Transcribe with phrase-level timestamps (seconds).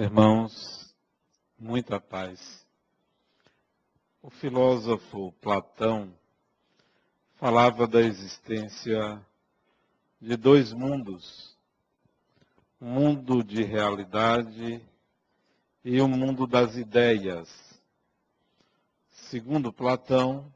[0.00, 0.94] Irmãos,
[1.58, 2.64] muita paz.
[4.22, 6.14] O filósofo Platão
[7.34, 9.20] falava da existência
[10.20, 11.58] de dois mundos:
[12.80, 14.80] um mundo de realidade
[15.84, 17.50] e um mundo das ideias.
[19.10, 20.54] Segundo Platão,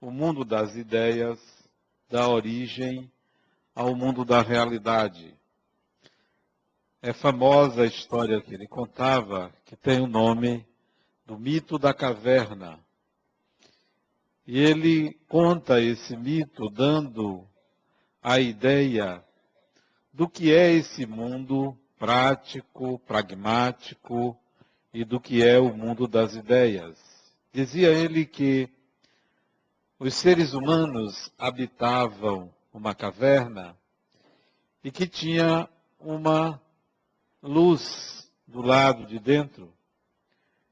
[0.00, 1.38] o mundo das ideias
[2.08, 3.12] dá origem
[3.74, 5.37] ao mundo da realidade.
[7.00, 10.66] É famosa a história que ele contava, que tem o nome
[11.24, 12.80] do mito da caverna.
[14.44, 17.46] E ele conta esse mito dando
[18.20, 19.24] a ideia
[20.12, 24.36] do que é esse mundo prático, pragmático
[24.92, 26.98] e do que é o mundo das ideias.
[27.52, 28.68] Dizia ele que
[30.00, 33.76] os seres humanos habitavam uma caverna
[34.82, 35.68] e que tinha
[36.00, 36.60] uma
[37.42, 39.72] luz do lado de dentro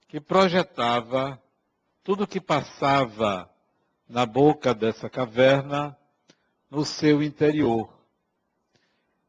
[0.09, 1.41] que projetava
[2.03, 3.51] tudo que passava
[4.09, 5.97] na boca dessa caverna
[6.71, 7.93] no seu interior.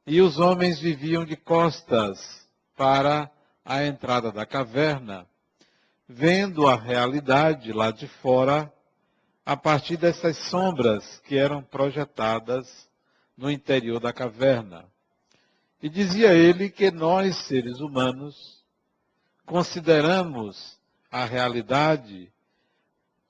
[0.05, 3.30] E os homens viviam de costas para
[3.65, 5.27] a entrada da caverna,
[6.08, 8.71] vendo a realidade lá de fora
[9.45, 12.89] a partir dessas sombras que eram projetadas
[13.35, 14.85] no interior da caverna.
[15.81, 18.64] E dizia ele que nós, seres humanos,
[19.45, 20.78] consideramos
[21.11, 22.31] a realidade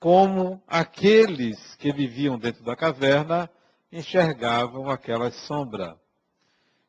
[0.00, 3.50] como aqueles que viviam dentro da caverna
[3.92, 5.98] enxergavam aquela sombra.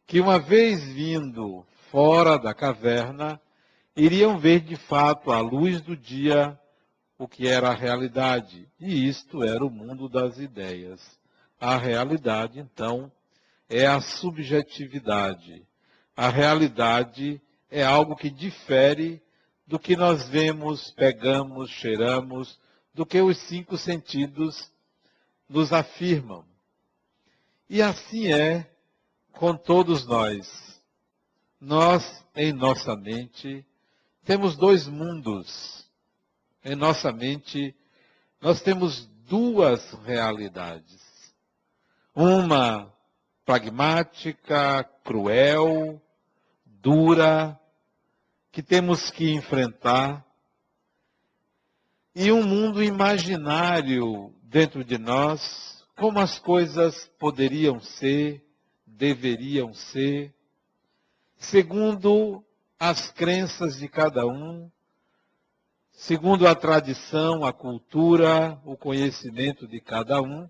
[0.08, 3.40] Que uma vez vindo fora da caverna,
[3.96, 6.58] iriam ver de fato à luz do dia
[7.18, 8.68] o que era a realidade.
[8.80, 11.02] E isto era o mundo das ideias.
[11.60, 13.12] A realidade, então,
[13.70, 15.66] é a subjetividade.
[16.18, 19.22] A realidade é algo que difere
[19.66, 22.60] do que nós vemos, pegamos, cheiramos,
[22.94, 24.72] do que os cinco sentidos
[25.48, 26.44] nos afirmam.
[27.70, 28.68] E assim é
[29.32, 30.82] com todos nós.
[31.62, 33.64] Nós, em nossa mente,
[34.26, 35.88] temos dois mundos.
[36.66, 37.76] Em nossa mente,
[38.42, 41.34] nós temos duas realidades.
[42.16, 42.92] Uma
[43.50, 46.00] pragmática, cruel,
[46.64, 47.60] dura,
[48.52, 50.24] que temos que enfrentar,
[52.14, 58.46] e um mundo imaginário dentro de nós, como as coisas poderiam ser,
[58.86, 60.32] deveriam ser,
[61.36, 62.46] segundo
[62.80, 64.70] as crenças de cada um,
[65.92, 70.48] segundo a tradição, a cultura, o conhecimento de cada um,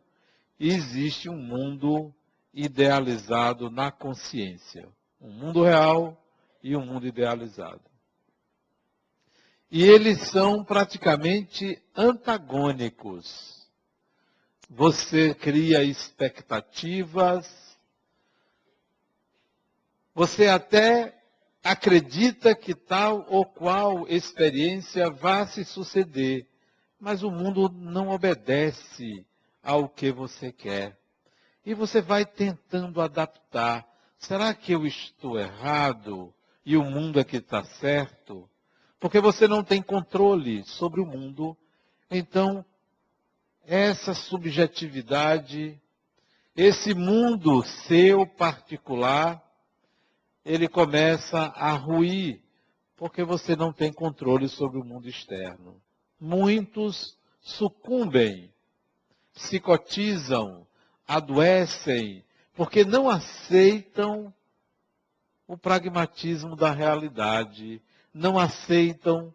[0.59, 2.13] existe um mundo
[2.53, 4.87] idealizado na consciência.
[5.19, 6.21] Um mundo real
[6.63, 7.81] e um mundo idealizado.
[9.71, 13.67] E eles são praticamente antagônicos.
[14.69, 17.47] Você cria expectativas,
[20.13, 21.17] você até
[21.63, 26.47] acredita que tal ou qual experiência vá se suceder,
[26.99, 29.25] mas o mundo não obedece
[29.63, 30.98] ao que você quer.
[31.65, 33.85] E você vai tentando adaptar.
[34.17, 36.33] Será que eu estou errado
[36.65, 38.49] e o mundo é que está certo?
[38.99, 41.55] Porque você não tem controle sobre o mundo.
[42.11, 42.65] Então,
[43.65, 45.79] essa subjetividade,
[46.55, 49.41] esse mundo seu particular,
[50.43, 52.41] ele começa a ruir,
[52.97, 55.81] porque você não tem controle sobre o mundo externo.
[56.19, 58.51] Muitos sucumbem,
[59.33, 60.67] psicotizam,
[61.09, 64.31] adoecem, porque não aceitam
[65.47, 67.81] o pragmatismo da realidade,
[68.13, 69.33] não aceitam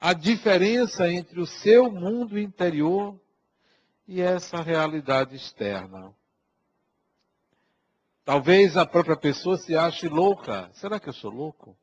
[0.00, 3.20] a diferença entre o seu mundo interior
[4.08, 6.14] e essa realidade externa.
[8.24, 10.70] Talvez a própria pessoa se ache louca.
[10.72, 11.76] Será que eu sou louco?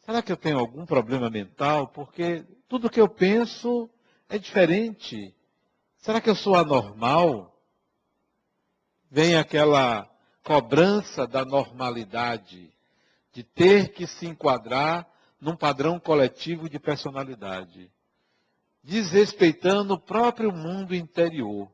[0.00, 1.86] Será que eu tenho algum problema mental?
[1.86, 3.88] Porque tudo que eu penso
[4.28, 5.32] é diferente.
[5.98, 7.54] Será que eu sou anormal?
[9.10, 10.08] Vem aquela
[10.42, 12.72] cobrança da normalidade,
[13.32, 15.06] de ter que se enquadrar
[15.40, 17.90] num padrão coletivo de personalidade,
[18.82, 21.70] desrespeitando o próprio mundo interior,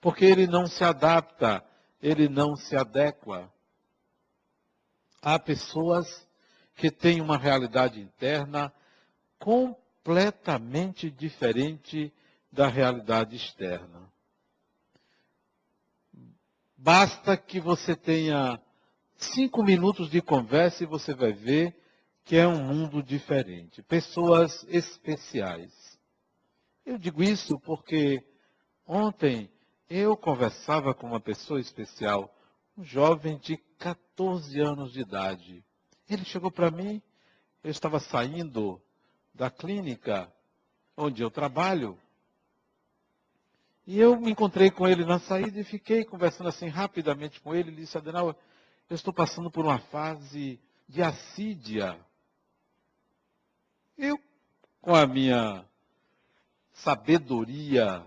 [0.00, 1.64] porque ele não se adapta,
[2.02, 3.52] ele não se adequa.
[5.22, 6.26] Há pessoas
[6.74, 8.72] que têm uma realidade interna
[9.38, 12.12] completamente diferente
[12.50, 14.10] da realidade externa.
[16.76, 18.60] Basta que você tenha
[19.16, 21.74] cinco minutos de conversa e você vai ver
[22.24, 25.98] que é um mundo diferente, pessoas especiais.
[26.84, 28.22] Eu digo isso porque
[28.86, 29.50] ontem
[29.88, 32.34] eu conversava com uma pessoa especial,
[32.76, 35.64] um jovem de 14 anos de idade.
[36.08, 37.00] Ele chegou para mim,
[37.64, 38.82] eu estava saindo
[39.32, 40.30] da clínica
[40.96, 41.98] onde eu trabalho,
[43.86, 47.70] e eu me encontrei com ele na saída e fiquei conversando assim rapidamente com ele.
[47.70, 48.36] Ele disse, Adenal,
[48.90, 51.96] eu estou passando por uma fase de assídia.
[53.96, 54.18] Eu,
[54.80, 55.64] com a minha
[56.72, 58.04] sabedoria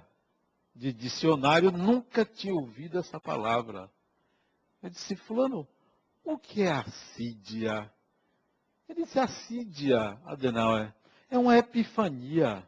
[0.76, 3.90] de dicionário, nunca tinha ouvido essa palavra.
[4.84, 5.66] Eu disse, fulano,
[6.24, 7.92] o que é assídia?
[8.88, 10.94] Ele disse, assídia, Adenauer,
[11.30, 12.68] é uma epifania.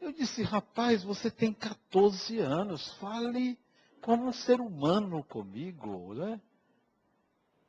[0.00, 3.58] Eu disse, rapaz, você tem 14 anos, fale
[4.00, 6.40] como um ser humano comigo, né?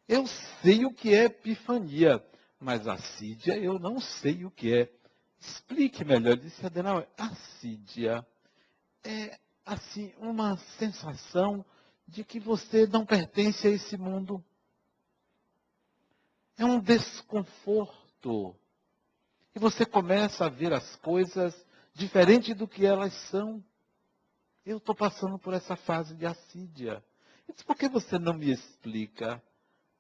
[0.08, 0.26] Eu
[0.62, 2.24] sei o que é epifania,
[2.60, 4.92] mas assídia eu não sei o que é.
[5.40, 6.36] Explique melhor.
[6.38, 8.26] Disse, Adenauer, assídia
[9.04, 11.66] é, assim, uma sensação
[12.08, 14.44] de que você não pertence a esse mundo.
[16.58, 18.56] É um desconforto.
[19.56, 21.56] E você começa a ver as coisas
[22.00, 23.64] diferente do que elas são.
[24.66, 27.04] Eu estou passando por essa fase de assídia.
[27.48, 29.42] Eu disse, por que você não me explica?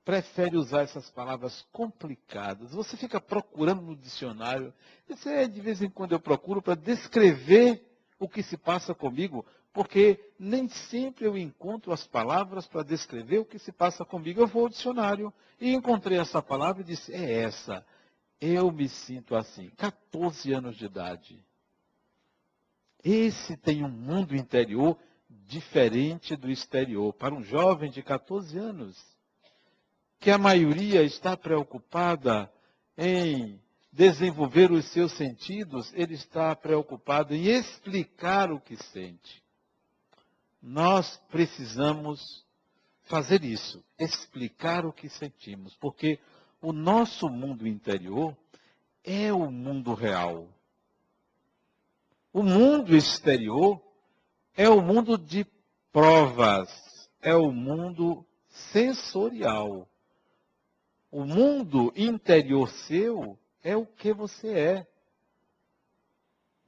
[0.05, 2.71] Prefere usar essas palavras complicadas.
[2.71, 4.73] Você fica procurando no dicionário.
[5.25, 7.85] É de vez em quando eu procuro para descrever
[8.17, 13.45] o que se passa comigo, porque nem sempre eu encontro as palavras para descrever o
[13.45, 14.41] que se passa comigo.
[14.41, 17.85] Eu vou ao dicionário e encontrei essa palavra e disse: é essa.
[18.41, 21.48] Eu me sinto assim, 14 anos de idade.
[23.03, 24.97] Esse tem um mundo interior
[25.29, 27.13] diferente do exterior.
[27.13, 28.97] Para um jovem de 14 anos,
[30.19, 32.51] que a maioria está preocupada
[32.97, 33.59] em
[33.91, 39.41] desenvolver os seus sentidos, ele está preocupado em explicar o que sente.
[40.61, 42.45] Nós precisamos
[43.03, 46.19] fazer isso, explicar o que sentimos, porque
[46.61, 48.37] o nosso mundo interior
[49.03, 50.47] é o mundo real.
[52.39, 53.81] O mundo exterior
[54.55, 55.45] é o mundo de
[55.91, 56.69] provas,
[57.21, 58.25] é o mundo
[58.71, 59.85] sensorial.
[61.11, 64.87] O mundo interior seu é o que você é.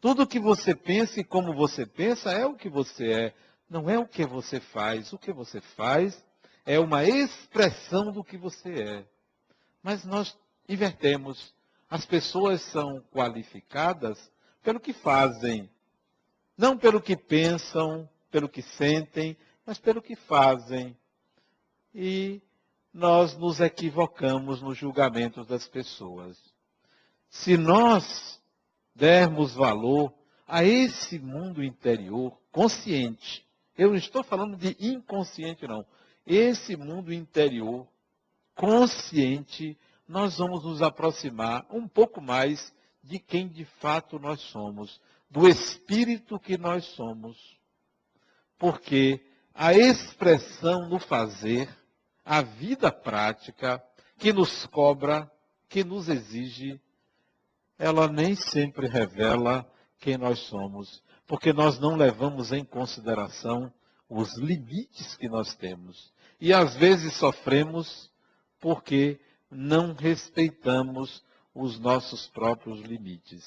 [0.01, 3.35] Tudo que você pensa e como você pensa é o que você é,
[3.69, 5.13] não é o que você faz.
[5.13, 6.21] O que você faz
[6.65, 9.06] é uma expressão do que você é.
[9.81, 10.38] Mas nós
[10.68, 11.56] invertemos.
[11.89, 14.29] As pessoas são qualificadas
[14.63, 15.69] pelo que fazem,
[16.58, 19.36] não pelo que pensam, pelo que sentem,
[19.66, 20.96] mas pelo que fazem.
[21.94, 22.42] E
[22.94, 26.38] nós nos equivocamos nos julgamentos das pessoas.
[27.30, 28.42] Se nós
[28.94, 30.13] dermos valor
[30.48, 33.46] a esse mundo interior consciente,
[33.78, 35.86] eu não estou falando de inconsciente, não.
[36.28, 37.88] Esse mundo interior
[38.54, 45.00] consciente, nós vamos nos aproximar um pouco mais de quem de fato nós somos,
[45.30, 47.37] do espírito que nós somos.
[48.57, 49.19] Porque
[49.54, 51.69] a expressão no fazer,
[52.23, 53.83] a vida prática,
[54.18, 55.30] que nos cobra,
[55.68, 56.80] que nos exige,
[57.78, 59.66] ela nem sempre revela
[59.99, 63.73] quem nós somos, porque nós não levamos em consideração
[64.07, 66.14] os limites que nós temos.
[66.40, 68.11] E às vezes sofremos
[68.59, 71.23] porque não respeitamos
[71.54, 73.46] os nossos próprios limites.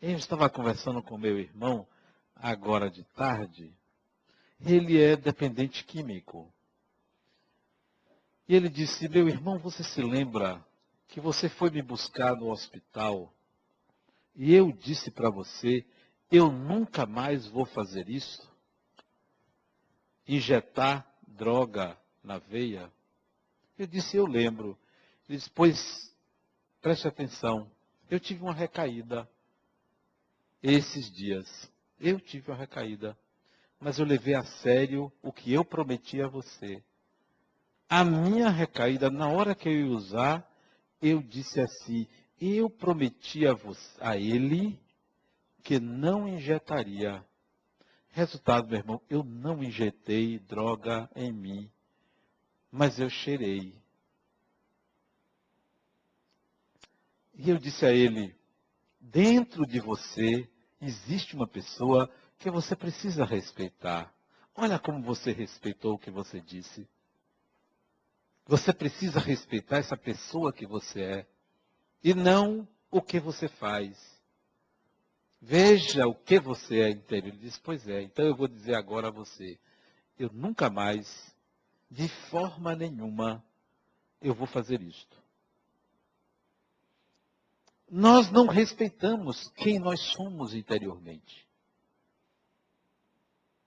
[0.00, 1.86] Eu estava conversando com meu irmão
[2.34, 3.72] agora de tarde.
[4.60, 6.52] Ele é dependente químico.
[8.48, 10.64] E ele disse: Meu irmão, você se lembra
[11.08, 13.32] que você foi me buscar no hospital
[14.34, 15.84] e eu disse para você,
[16.30, 18.50] eu nunca mais vou fazer isso?
[20.26, 22.90] Injetar droga na veia?
[23.76, 24.78] Eu disse, eu lembro.
[25.28, 26.14] Ele disse, pois,
[26.80, 27.70] preste atenção,
[28.10, 29.28] eu tive uma recaída
[30.62, 31.46] esses dias.
[31.98, 33.16] Eu tive uma recaída.
[33.80, 36.82] Mas eu levei a sério o que eu prometi a você.
[37.88, 40.48] A minha recaída, na hora que eu ia usar,
[41.00, 42.06] eu disse assim:
[42.40, 44.80] eu prometi a, você, a ele
[45.62, 47.24] que não injetaria.
[48.10, 51.70] Resultado, meu irmão, eu não injetei droga em mim,
[52.70, 53.81] mas eu cheirei.
[57.34, 58.34] E eu disse a ele:
[59.00, 60.48] dentro de você
[60.80, 64.12] existe uma pessoa que você precisa respeitar.
[64.54, 66.86] Olha como você respeitou o que você disse.
[68.46, 71.26] Você precisa respeitar essa pessoa que você é
[72.02, 73.96] e não o que você faz.
[75.40, 77.28] Veja o que você é inteiro.
[77.28, 79.58] Ele diz, pois é, então eu vou dizer agora a você,
[80.18, 81.34] eu nunca mais,
[81.90, 83.42] de forma nenhuma,
[84.20, 85.21] eu vou fazer isto.
[87.94, 91.46] Nós não respeitamos quem nós somos interiormente.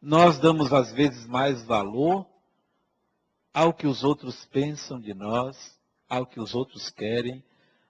[0.01, 2.27] Nós damos às vezes mais valor
[3.53, 5.79] ao que os outros pensam de nós,
[6.09, 7.43] ao que os outros querem,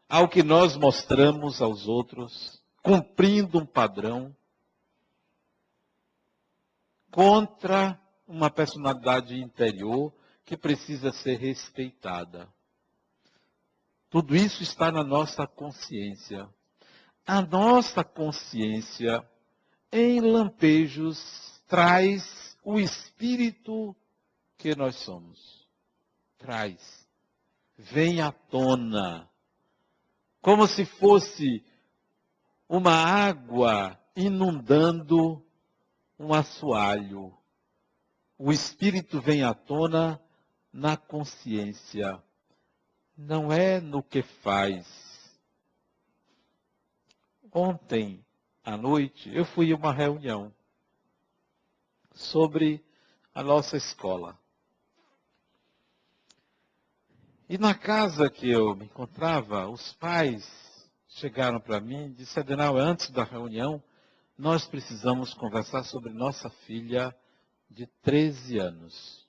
[0.09, 4.35] ao que nós mostramos aos outros, cumprindo um padrão,
[7.11, 10.13] contra uma personalidade interior
[10.43, 12.53] que precisa ser respeitada.
[14.15, 16.47] Tudo isso está na nossa consciência.
[17.27, 19.21] A nossa consciência,
[19.91, 23.93] em lampejos, traz o espírito
[24.57, 25.67] que nós somos.
[26.37, 27.05] Traz.
[27.77, 29.29] Vem à tona.
[30.41, 31.61] Como se fosse
[32.69, 35.45] uma água inundando
[36.17, 37.37] um assoalho.
[38.37, 40.21] O espírito vem à tona
[40.71, 42.23] na consciência,
[43.17, 44.85] não é no que faz.
[47.51, 48.25] Ontem
[48.63, 50.53] à noite eu fui a uma reunião
[52.13, 52.83] sobre
[53.33, 54.37] a nossa escola.
[57.47, 60.43] E na casa que eu me encontrava, os pais
[61.07, 63.81] chegaram para mim e disseram, Adenal, antes da reunião,
[64.37, 67.15] nós precisamos conversar sobre nossa filha
[67.69, 69.25] de 13 anos.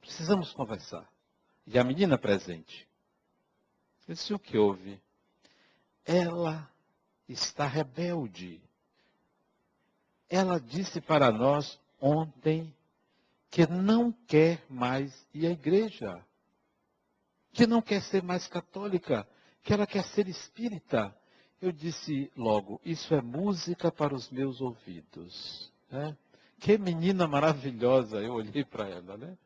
[0.00, 1.15] Precisamos conversar.
[1.66, 2.86] E a menina presente.
[4.06, 5.00] Disse, o que houve?
[6.04, 6.70] Ela
[7.28, 8.60] está rebelde.
[10.28, 12.72] Ela disse para nós ontem
[13.50, 16.24] que não quer mais ir à igreja.
[17.52, 19.26] Que não quer ser mais católica.
[19.62, 21.16] Que ela quer ser espírita.
[21.60, 25.72] Eu disse logo, isso é música para os meus ouvidos.
[25.90, 26.16] Né?
[26.60, 29.36] Que menina maravilhosa, eu olhei para ela, né?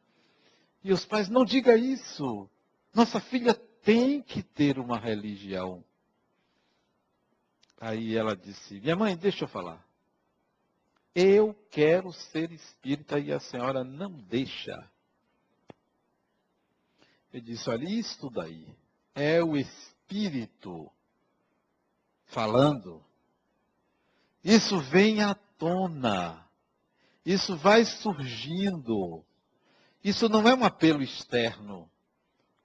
[0.83, 2.49] E os pais, não diga isso.
[2.95, 5.85] Nossa filha tem que ter uma religião.
[7.79, 9.85] Aí ela disse, minha mãe, deixa eu falar.
[11.15, 14.91] Eu quero ser espírita e a senhora não deixa.
[17.33, 18.67] Eu disse, olha, isso daí
[19.15, 20.91] é o espírito
[22.27, 23.05] falando.
[24.43, 26.47] Isso vem à tona.
[27.25, 29.25] Isso vai surgindo.
[30.03, 31.91] Isso não é um apelo externo.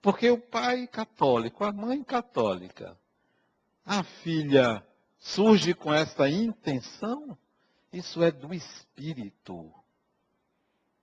[0.01, 2.97] Porque o pai católico, a mãe católica,
[3.85, 4.85] a filha
[5.17, 7.37] surge com essa intenção,
[7.91, 9.73] isso é do espírito.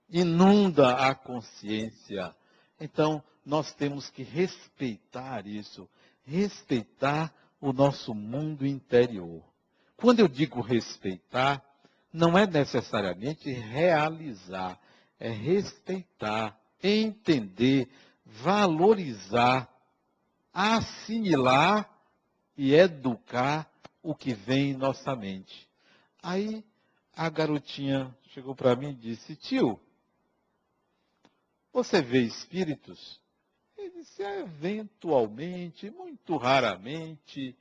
[0.09, 2.33] Inunda a consciência.
[2.79, 5.89] Então, nós temos que respeitar isso,
[6.23, 9.43] respeitar o nosso mundo interior.
[9.97, 11.63] Quando eu digo respeitar,
[12.11, 14.79] não é necessariamente realizar,
[15.23, 17.89] é respeitar, entender,
[18.25, 19.73] valorizar,
[20.51, 21.89] assimilar
[22.57, 25.65] e educar o que vem em nossa mente.
[26.21, 26.61] Aí
[27.15, 29.79] a garotinha chegou para mim e disse: Tio,
[31.71, 33.21] você vê espíritos?
[33.77, 37.57] Ele disse: Eventualmente, muito raramente,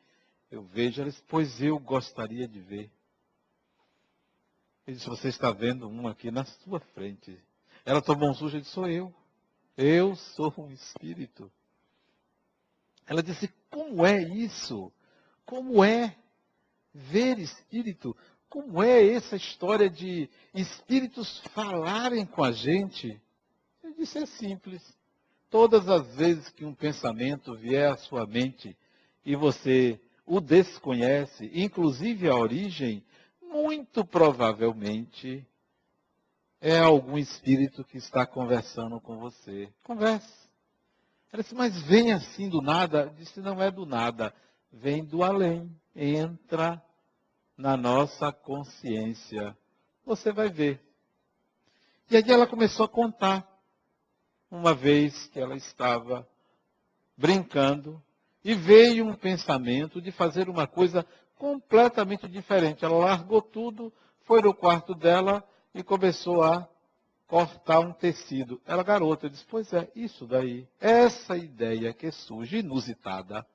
[0.50, 1.00] eu vejo.
[1.00, 2.90] Ela disse: Pois eu gostaria de ver.
[4.85, 7.40] Ele disse: Você está vendo um aqui na sua frente.
[7.85, 9.12] Ela tomou um sujo e disse: Sou eu.
[9.77, 11.51] Eu sou um espírito.
[13.07, 14.93] Ela disse: Como é isso?
[15.45, 16.17] Como é
[16.95, 18.17] ver espírito?
[18.49, 23.21] Como é essa história de espíritos falarem com a gente?
[23.83, 24.97] Eu disse: É simples.
[25.51, 28.77] Todas as vezes que um pensamento vier à sua mente
[29.25, 33.05] e você o desconhece, inclusive a origem,
[33.43, 35.47] muito provavelmente
[36.62, 39.69] é algum espírito que está conversando com você.
[39.83, 40.33] Converse.
[41.33, 43.02] Ela disse, mas vem assim do nada?
[43.02, 44.33] Eu disse, não é do nada,
[44.73, 45.76] vem do além.
[45.95, 46.81] Entra
[47.57, 49.57] na nossa consciência.
[50.07, 50.81] Você vai ver.
[52.09, 53.50] E aí ela começou a contar.
[54.49, 56.28] Uma vez que ela estava
[57.16, 58.00] brincando
[58.45, 61.04] e veio um pensamento de fazer uma coisa
[61.37, 62.85] completamente diferente.
[62.85, 63.92] Ela largou tudo,
[64.25, 65.42] foi no quarto dela
[65.75, 66.69] e começou a
[67.26, 68.61] cortar um tecido.
[68.67, 73.47] Ela, garota, disse, pois é, isso daí, essa ideia que surge inusitada,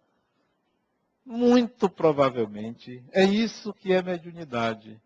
[1.24, 5.00] muito provavelmente é isso que é mediunidade.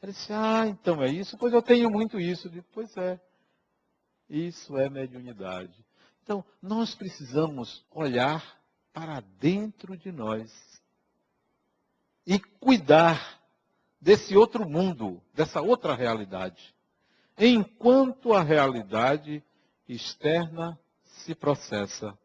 [0.00, 1.36] Ela disse, ah, então é isso?
[1.36, 2.48] Pois eu tenho muito isso.
[2.48, 3.20] Eu disse, pois é.
[4.28, 5.84] Isso é mediunidade.
[6.22, 8.44] Então, nós precisamos olhar
[8.92, 10.52] para dentro de nós
[12.26, 13.37] e cuidar
[14.00, 16.74] desse outro mundo, dessa outra realidade,
[17.36, 19.42] enquanto a realidade
[19.88, 22.16] externa se processa.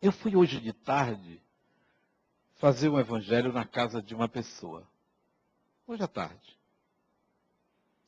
[0.00, 1.40] Eu fui hoje de tarde
[2.56, 4.86] fazer um evangelho na casa de uma pessoa.
[5.86, 6.58] Hoje à tarde.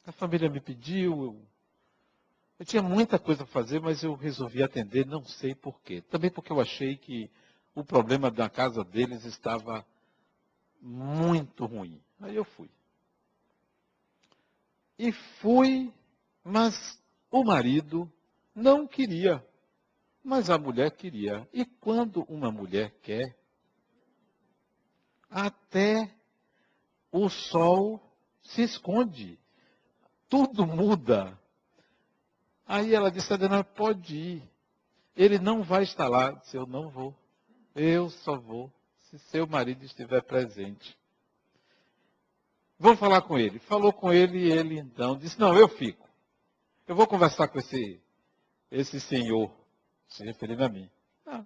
[0.07, 1.43] A família me pediu, eu,
[2.61, 6.03] eu tinha muita coisa para fazer, mas eu resolvi atender, não sei porquê.
[6.03, 7.31] Também porque eu achei que
[7.75, 9.85] o problema da casa deles estava
[10.85, 11.99] muito ruim.
[12.21, 12.71] Aí eu fui.
[14.99, 15.11] E
[15.41, 15.93] fui,
[16.45, 16.75] mas
[17.31, 18.11] o marido
[18.55, 19.45] não queria,
[20.23, 21.49] mas a mulher queria.
[21.53, 23.37] E quando uma mulher quer,
[25.31, 26.15] até
[27.11, 28.01] o sol
[28.43, 29.39] se esconde.
[30.29, 31.39] Tudo muda.
[32.67, 34.51] Aí ela disse, Adena, pode ir.
[35.17, 36.29] Ele não vai estar lá.
[36.29, 37.15] Eu disse, eu não vou.
[37.75, 38.71] Eu só vou
[39.15, 40.99] se seu marido estiver presente.
[42.79, 43.61] Vamos falar com ele.
[43.61, 46.09] Falou com ele e ele então disse, não, eu fico.
[46.87, 48.03] Eu vou conversar com esse,
[48.71, 49.55] esse senhor,
[50.09, 50.91] se referindo a mim.
[51.25, 51.45] Ah.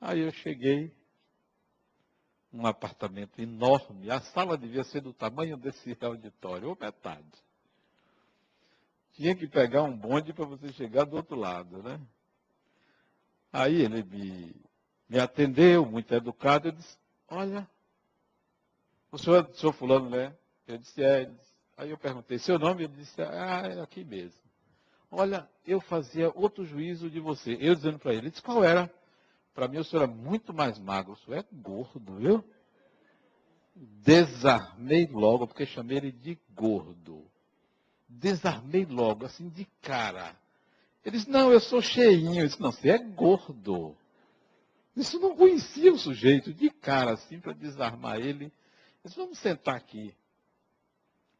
[0.00, 0.96] Aí eu cheguei,
[2.52, 7.30] um apartamento enorme, a sala devia ser do tamanho desse auditório, ou metade.
[9.12, 12.00] Tinha que pegar um bonde para você chegar do outro lado, né?
[13.52, 14.69] Aí ele me,
[15.10, 16.96] me atendeu, muito educado, eu disse,
[17.28, 17.68] olha,
[19.10, 20.32] o senhor, o senhor fulano, né?
[20.68, 21.28] Eu disse, é.
[21.76, 22.84] Aí eu perguntei, seu nome?
[22.84, 24.38] Ele disse, ah, é aqui mesmo.
[25.10, 27.58] Olha, eu fazia outro juízo de você.
[27.60, 28.88] Eu dizendo para ele, ele disse, qual era?
[29.52, 32.44] Para mim o senhor é muito mais magro, o senhor é gordo, viu?
[33.74, 37.26] Desarmei logo, porque chamei ele de gordo.
[38.08, 40.36] Desarmei logo, assim, de cara.
[41.04, 42.40] Ele disse, não, eu sou cheinho.
[42.40, 43.96] Eu disse, não, você é gordo.
[44.96, 48.52] Isso não conhecia o sujeito, de cara, assim, para desarmar ele.
[49.04, 50.14] Disse, vamos sentar aqui.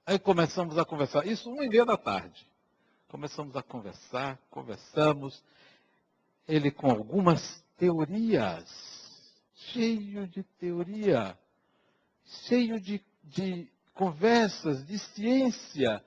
[0.07, 1.27] Aí começamos a conversar.
[1.27, 2.47] Isso uma e meia da tarde.
[3.09, 5.43] Começamos a conversar, conversamos.
[6.49, 8.69] Ele com algumas teorias,
[9.55, 11.37] cheio de teoria,
[12.47, 16.03] cheio de, de conversas, de ciência.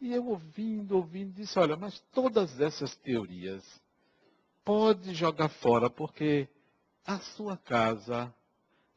[0.00, 3.64] E eu ouvindo, ouvindo, disse, olha, mas todas essas teorias
[4.64, 6.48] pode jogar fora, porque
[7.14, 8.32] a sua casa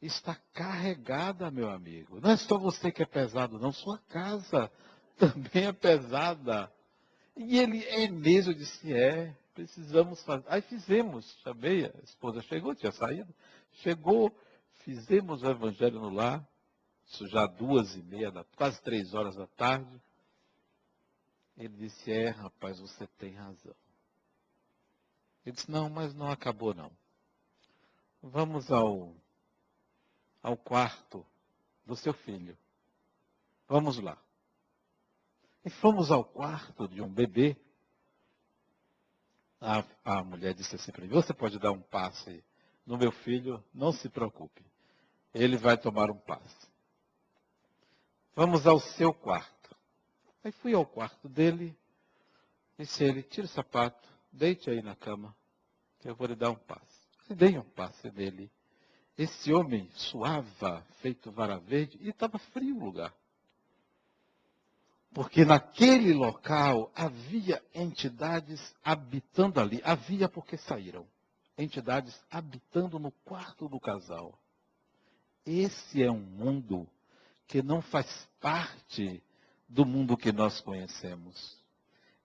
[0.00, 2.20] está carregada, meu amigo.
[2.20, 3.72] Não é só você que é pesado, não.
[3.72, 4.70] Sua casa
[5.18, 6.72] também é pesada.
[7.36, 10.44] E ele é mesmo, eu disse, é, precisamos fazer.
[10.48, 13.34] Aí fizemos, chamei, a esposa chegou, tinha saído,
[13.82, 14.32] chegou,
[14.84, 16.46] fizemos o evangelho no lar,
[17.06, 20.00] isso já duas e meia, da, quase três horas da tarde.
[21.56, 23.74] Ele disse, é, rapaz, você tem razão.
[25.44, 26.92] Ele disse, não, mas não acabou não.
[28.26, 29.14] Vamos ao
[30.42, 31.26] ao quarto
[31.84, 32.56] do seu filho.
[33.68, 34.16] Vamos lá.
[35.62, 37.54] E fomos ao quarto de um bebê.
[39.60, 42.42] A, a mulher disse assim para mim: Você pode dar um passe
[42.86, 43.62] no meu filho?
[43.74, 44.64] Não se preocupe.
[45.34, 46.66] Ele vai tomar um passe.
[48.34, 49.76] Vamos ao seu quarto.
[50.42, 51.76] Aí fui ao quarto dele.
[52.78, 55.36] Disse ele: Tira o sapato, deite aí na cama,
[56.00, 56.93] que eu vou lhe dar um passe.
[57.28, 58.50] E dei um passe nele.
[59.16, 63.14] Esse homem suava, feito vara verde, e estava frio o lugar.
[65.12, 69.80] Porque naquele local havia entidades habitando ali.
[69.84, 71.06] Havia porque saíram.
[71.56, 74.36] Entidades habitando no quarto do casal.
[75.46, 76.88] Esse é um mundo
[77.46, 79.22] que não faz parte
[79.68, 81.62] do mundo que nós conhecemos.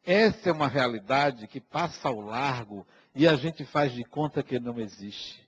[0.04, 2.88] Essa é uma realidade que passa ao largo
[3.20, 5.46] e a gente faz de conta que não existe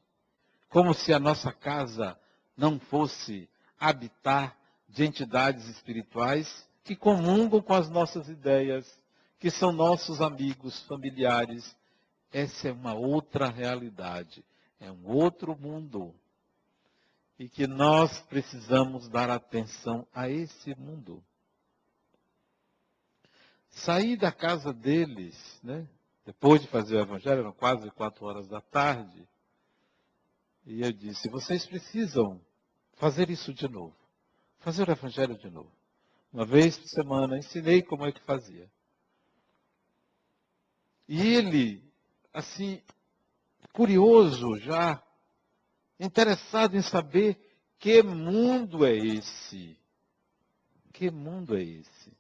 [0.67, 2.19] como se a nossa casa
[2.57, 4.57] não fosse habitar
[4.89, 8.85] de entidades espirituais que comungam com as nossas ideias,
[9.39, 11.73] que são nossos amigos, familiares.
[12.31, 14.43] Essa é uma outra realidade,
[14.77, 16.13] é um outro mundo.
[17.39, 21.23] E que nós precisamos dar atenção a esse mundo.
[23.69, 25.87] Saí da casa deles, né?
[26.25, 29.27] Depois de fazer o evangelho, eram quase quatro horas da tarde,
[30.65, 32.39] e eu disse: vocês precisam
[32.93, 33.95] fazer isso de novo.
[34.59, 35.71] Fazer o evangelho de novo.
[36.31, 38.71] Uma vez por semana, ensinei como é que fazia.
[41.07, 41.83] E ele,
[42.31, 42.81] assim,
[43.73, 45.03] curioso já,
[45.99, 47.37] interessado em saber
[47.79, 49.77] que mundo é esse.
[50.93, 52.11] Que mundo é esse?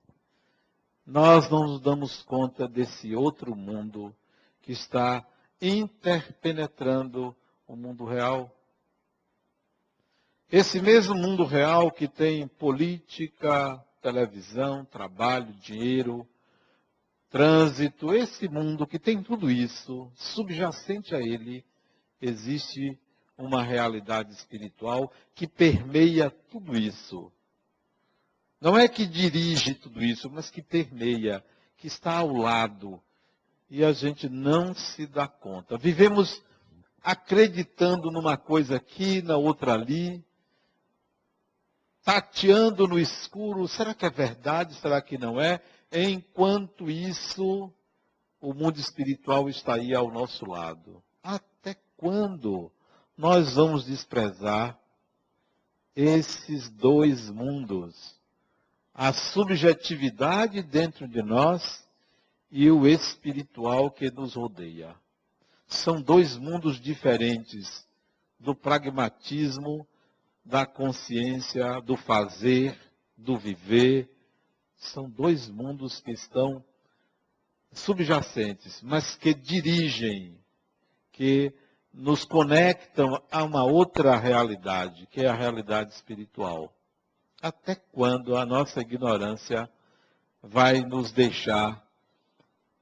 [1.05, 4.15] Nós não nos damos conta desse outro mundo
[4.61, 5.25] que está
[5.61, 7.35] interpenetrando
[7.67, 8.55] o mundo real.
[10.51, 16.27] Esse mesmo mundo real que tem política, televisão, trabalho, dinheiro,
[17.29, 21.63] trânsito, esse mundo que tem tudo isso, subjacente a ele,
[22.21, 22.99] existe
[23.37, 27.31] uma realidade espiritual que permeia tudo isso.
[28.61, 31.43] Não é que dirige tudo isso, mas que permeia,
[31.77, 33.01] que está ao lado.
[33.67, 35.79] E a gente não se dá conta.
[35.79, 36.43] Vivemos
[37.01, 40.23] acreditando numa coisa aqui, na outra ali,
[42.03, 43.67] tateando no escuro.
[43.67, 44.75] Será que é verdade?
[44.75, 45.59] Será que não é?
[45.91, 47.73] Enquanto isso,
[48.39, 51.01] o mundo espiritual está aí ao nosso lado.
[51.23, 52.71] Até quando
[53.17, 54.79] nós vamos desprezar
[55.95, 58.20] esses dois mundos?
[59.03, 61.89] A subjetividade dentro de nós
[62.51, 64.95] e o espiritual que nos rodeia.
[65.65, 67.83] São dois mundos diferentes
[68.39, 69.87] do pragmatismo
[70.45, 72.77] da consciência, do fazer,
[73.17, 74.07] do viver.
[74.77, 76.63] São dois mundos que estão
[77.71, 80.37] subjacentes, mas que dirigem,
[81.11, 81.51] que
[81.91, 86.71] nos conectam a uma outra realidade, que é a realidade espiritual.
[87.41, 89.69] Até quando a nossa ignorância
[90.43, 91.83] vai nos deixar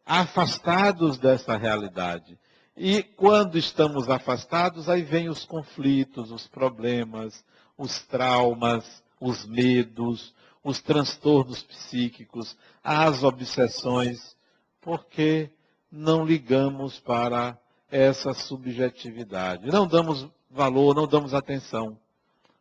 [0.05, 2.37] afastados dessa realidade?
[2.75, 7.43] E quando estamos afastados, aí vem os conflitos, os problemas,
[7.77, 14.35] os traumas, os medos, os transtornos psíquicos, as obsessões,
[14.81, 15.49] porque
[15.91, 17.57] não ligamos para
[17.89, 19.67] essa subjetividade.
[19.67, 21.97] Não damos valor, não damos atenção.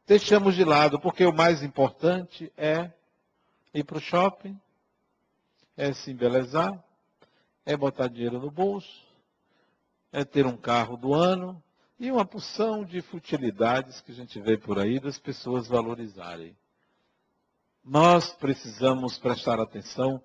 [0.09, 2.91] Deixamos de lado, porque o mais importante é
[3.75, 4.59] ir para o shopping,
[5.77, 6.83] é se embelezar,
[7.67, 9.05] é botar dinheiro no bolso,
[10.11, 11.63] é ter um carro do ano
[12.01, 16.57] e uma porção de futilidades que a gente vê por aí das pessoas valorizarem.
[17.85, 20.23] Nós precisamos prestar atenção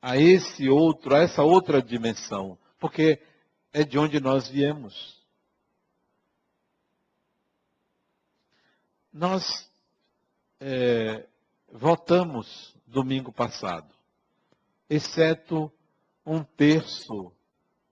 [0.00, 3.20] a esse outro, a essa outra dimensão, porque
[3.72, 5.17] é de onde nós viemos.
[9.12, 9.70] Nós
[10.60, 11.26] é,
[11.70, 13.92] votamos domingo passado,
[14.88, 15.72] exceto
[16.24, 17.32] um terço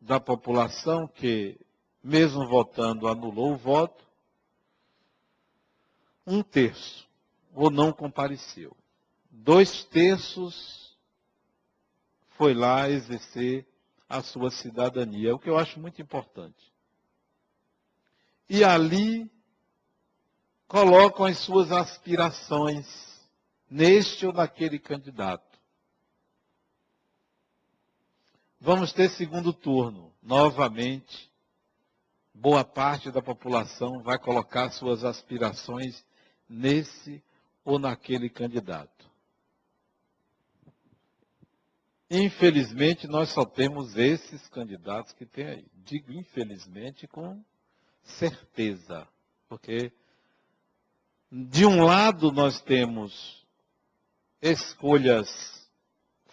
[0.00, 1.58] da população que,
[2.02, 4.04] mesmo votando, anulou o voto,
[6.26, 7.08] um terço
[7.54, 8.76] ou não compareceu.
[9.30, 10.96] Dois terços
[12.36, 13.66] foi lá exercer
[14.08, 16.72] a sua cidadania, o que eu acho muito importante.
[18.48, 19.30] E ali
[20.68, 22.86] colocam as suas aspirações
[23.70, 25.44] neste ou naquele candidato.
[28.60, 30.12] Vamos ter segundo turno.
[30.22, 31.30] Novamente,
[32.34, 36.04] boa parte da população vai colocar suas aspirações
[36.48, 37.22] nesse
[37.64, 38.96] ou naquele candidato.
[42.08, 45.66] Infelizmente, nós só temos esses candidatos que tem aí.
[45.74, 47.44] Digo infelizmente com
[48.02, 49.06] certeza,
[49.48, 49.92] porque
[51.30, 53.44] de um lado nós temos
[54.40, 55.68] escolhas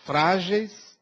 [0.06, 0.98] frágeis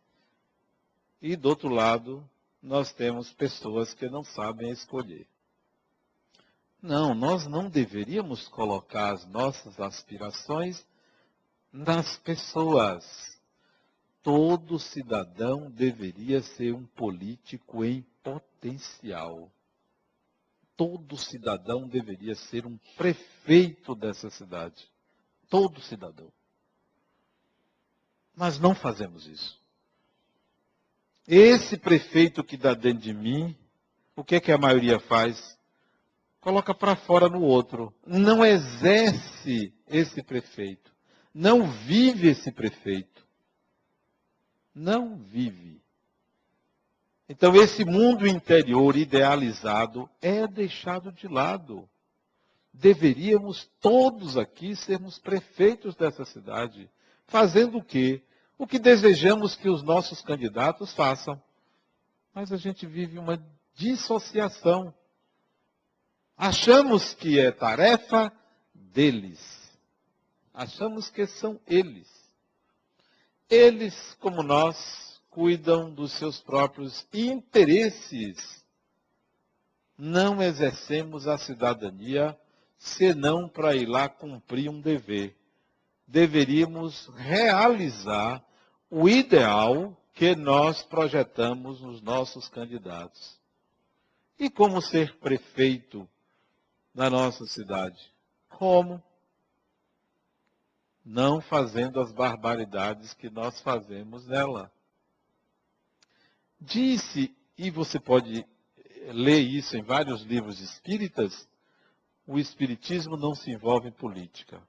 [1.22, 2.28] e do outro lado,
[2.62, 5.28] nós temos pessoas que não sabem escolher.
[6.82, 10.84] Não, nós não deveríamos colocar as nossas aspirações
[11.72, 13.40] nas pessoas.
[14.24, 19.52] Todo cidadão deveria ser um político em potencial.
[20.76, 24.90] Todo cidadão deveria ser um prefeito dessa cidade.
[25.50, 26.32] Todo cidadão.
[28.36, 29.60] Mas não fazemos isso.
[31.28, 33.56] Esse prefeito que dá dentro de mim,
[34.16, 35.58] o que é que a maioria faz?
[36.40, 37.94] Coloca para fora no outro.
[38.06, 40.92] Não exerce esse prefeito.
[41.34, 43.26] Não vive esse prefeito.
[44.74, 45.81] Não vive.
[47.32, 51.90] Então, esse mundo interior idealizado é deixado de lado.
[52.74, 56.90] Deveríamos todos aqui sermos prefeitos dessa cidade.
[57.28, 58.22] Fazendo o quê?
[58.62, 61.42] o que desejamos que os nossos candidatos façam.
[62.32, 64.94] Mas a gente vive uma dissociação.
[66.38, 68.32] Achamos que é tarefa
[68.72, 69.40] deles.
[70.54, 72.08] Achamos que são eles.
[73.50, 78.64] Eles, como nós, cuidam dos seus próprios interesses.
[79.98, 82.38] Não exercemos a cidadania
[82.78, 85.36] senão para ir lá cumprir um dever.
[86.06, 88.46] Deveríamos realizar
[88.90, 93.40] o ideal que nós projetamos nos nossos candidatos.
[94.38, 96.08] E como ser prefeito
[96.94, 98.12] na nossa cidade?
[98.50, 99.02] Como?
[101.06, 104.72] Não fazendo as barbaridades que nós fazemos nela.
[106.62, 108.46] Disse, e você pode
[109.12, 111.50] ler isso em vários livros espíritas,
[112.28, 114.62] o espiritismo não se envolve em política.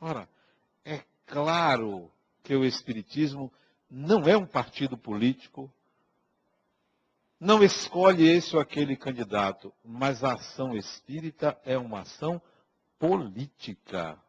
[0.00, 0.28] Ora,
[0.84, 2.10] é claro
[2.42, 3.52] que o espiritismo
[3.88, 5.72] não é um partido político,
[7.38, 12.42] não escolhe esse ou aquele candidato, mas a ação espírita é uma ação
[12.98, 14.20] política.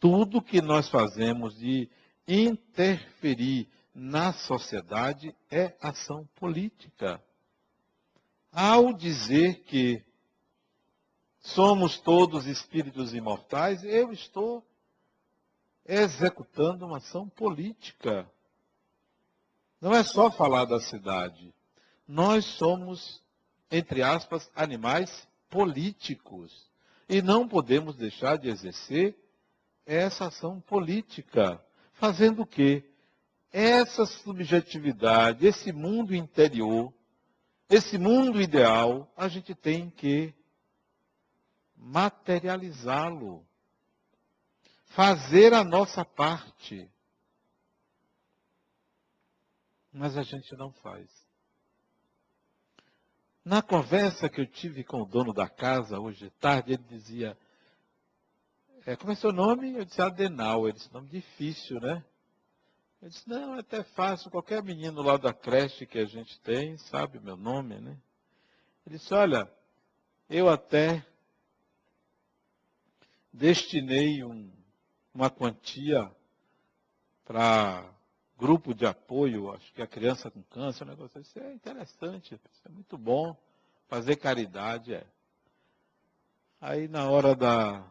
[0.00, 1.90] Tudo que nós fazemos de
[2.26, 7.22] interferir na sociedade é ação política.
[8.50, 10.04] Ao dizer que
[11.40, 14.64] somos todos espíritos imortais, eu estou
[15.84, 18.30] executando uma ação política.
[19.80, 21.52] Não é só falar da cidade.
[22.06, 23.22] Nós somos,
[23.70, 26.70] entre aspas, animais políticos.
[27.08, 29.16] E não podemos deixar de exercer
[29.84, 31.60] essa ação política.
[31.94, 32.91] Fazendo o quê?
[33.52, 36.92] Essa subjetividade, esse mundo interior,
[37.68, 40.34] esse mundo ideal, a gente tem que
[41.76, 43.46] materializá-lo.
[44.86, 46.90] Fazer a nossa parte.
[49.92, 51.10] Mas a gente não faz.
[53.44, 57.36] Na conversa que eu tive com o dono da casa hoje de tarde, ele dizia:
[58.86, 59.74] é, Como é seu nome?
[59.74, 60.68] Eu disse Adenal.
[60.68, 62.04] Ele disse: Nome difícil, né?
[63.02, 64.30] Eu disse: Não, é até fácil.
[64.30, 67.98] Qualquer menino lá da creche que a gente tem sabe meu nome, né?
[68.86, 69.52] Ele disse: Olha,
[70.30, 71.04] eu até
[73.32, 74.52] destinei um,
[75.12, 76.08] uma quantia
[77.24, 77.92] para
[78.38, 82.68] grupo de apoio, acho que a criança com câncer, um negócio isso é interessante, é
[82.68, 83.36] muito bom.
[83.88, 85.04] Fazer caridade é.
[86.60, 87.84] Aí na hora da,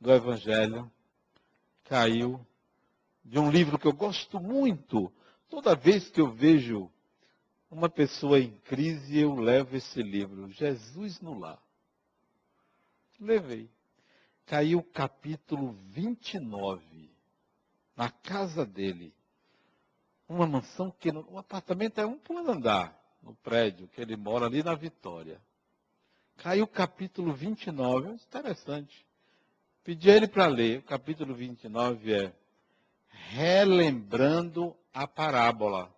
[0.00, 0.90] do Evangelho,
[1.84, 2.44] caiu
[3.24, 5.12] de um livro que eu gosto muito.
[5.48, 6.90] Toda vez que eu vejo
[7.70, 11.60] uma pessoa em crise, eu levo esse livro, Jesus no Lar.
[13.18, 13.70] Levei.
[14.46, 17.10] Caiu o capítulo 29,
[17.96, 19.14] na casa dele
[20.28, 24.62] uma mansão que o apartamento é um por andar no prédio que ele mora ali
[24.62, 25.40] na Vitória.
[26.36, 29.06] Caiu o capítulo 29, interessante.
[29.82, 30.80] Pedi a ele para ler.
[30.80, 32.32] O capítulo 29 é
[33.30, 35.94] Relembrando a parábola.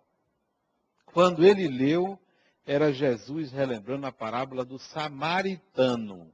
[1.05, 2.19] Quando ele leu,
[2.65, 6.31] era Jesus relembrando a parábola do samaritano.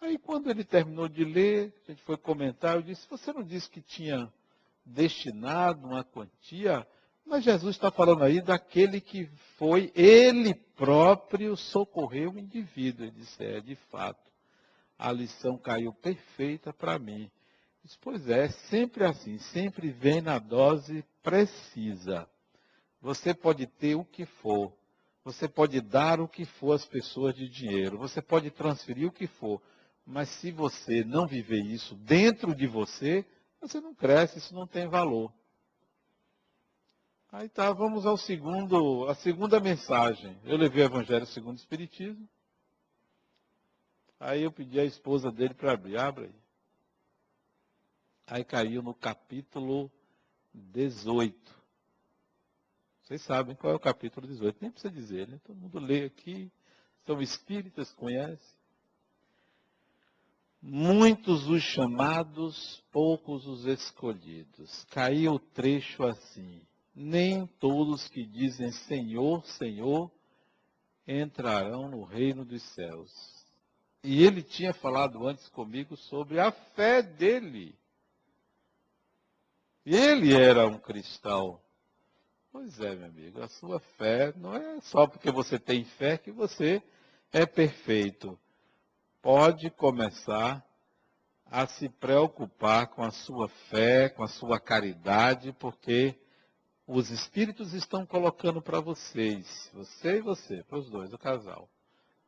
[0.00, 3.70] Aí, quando ele terminou de ler, a gente foi comentar, eu disse: Você não disse
[3.70, 4.30] que tinha
[4.84, 6.86] destinado uma quantia,
[7.24, 9.26] mas Jesus está falando aí daquele que
[9.56, 13.06] foi, ele próprio socorreu o indivíduo.
[13.06, 14.30] Ele disse, é, de fato,
[14.98, 17.30] a lição caiu perfeita para mim.
[18.00, 22.28] Pois é, sempre assim, sempre vem na dose precisa.
[23.00, 24.72] Você pode ter o que for,
[25.22, 29.26] você pode dar o que for às pessoas de dinheiro, você pode transferir o que
[29.26, 29.60] for,
[30.06, 33.24] mas se você não viver isso dentro de você,
[33.60, 35.30] você não cresce, isso não tem valor.
[37.30, 40.38] Aí tá, vamos ao segundo, a segunda mensagem.
[40.44, 42.28] Eu levei o Evangelho segundo o Espiritismo.
[44.20, 46.43] Aí eu pedi à esposa dele para abrir, abre aí.
[48.26, 49.90] Aí caiu no capítulo
[50.52, 51.54] 18.
[53.02, 55.38] Vocês sabem qual é o capítulo 18, nem precisa dizer, né?
[55.44, 56.50] Todo mundo lê aqui,
[57.04, 58.58] são espíritas, conhecem.
[60.62, 64.84] Muitos os chamados, poucos os escolhidos.
[64.84, 66.62] Caiu o trecho assim.
[66.94, 70.10] Nem todos que dizem Senhor, Senhor,
[71.06, 73.12] entrarão no reino dos céus.
[74.02, 77.76] E ele tinha falado antes comigo sobre a fé dele.
[79.84, 81.60] Ele era um cristão.
[82.50, 86.30] Pois é, meu amigo, a sua fé não é só porque você tem fé que
[86.30, 86.82] você
[87.32, 88.38] é perfeito
[89.24, 90.62] pode começar
[91.46, 96.14] a se preocupar com a sua fé, com a sua caridade, porque
[96.86, 101.70] os espíritos estão colocando para vocês, você e você, para os dois, o casal.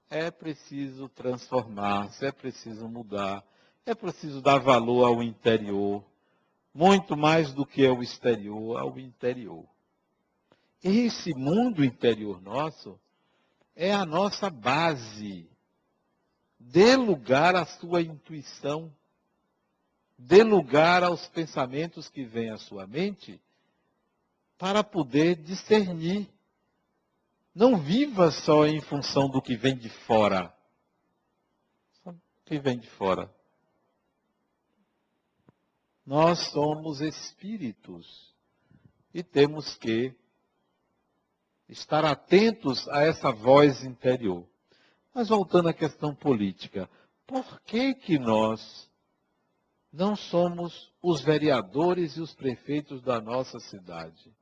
[0.09, 3.45] É preciso transformar-se, é preciso mudar,
[3.85, 6.03] é preciso dar valor ao interior,
[6.77, 9.67] muito mais do que ao exterior, ao interior.
[10.85, 13.01] Esse mundo interior nosso
[13.75, 15.49] é a nossa base
[16.59, 18.93] Dê lugar à sua intuição.
[20.19, 23.41] dê lugar aos pensamentos que vêm à sua mente
[24.59, 26.29] para poder discernir.
[27.55, 30.53] Não viva só em função do que vem de fora.
[32.05, 33.33] Do que vem de fora.
[36.07, 38.33] Nós somos espíritos
[39.13, 40.15] e temos que
[41.69, 44.47] estar atentos a essa voz interior.
[45.13, 46.89] Mas voltando à questão política,
[47.27, 48.89] por que que nós
[49.93, 54.33] não somos os vereadores e os prefeitos da nossa cidade?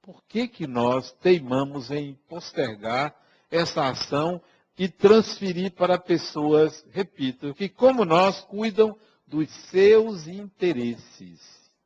[0.00, 3.14] Por que que nós teimamos em postergar
[3.50, 4.40] essa ação
[4.78, 8.96] e transferir para pessoas, repito, que como nós cuidam
[9.30, 11.40] dos seus interesses,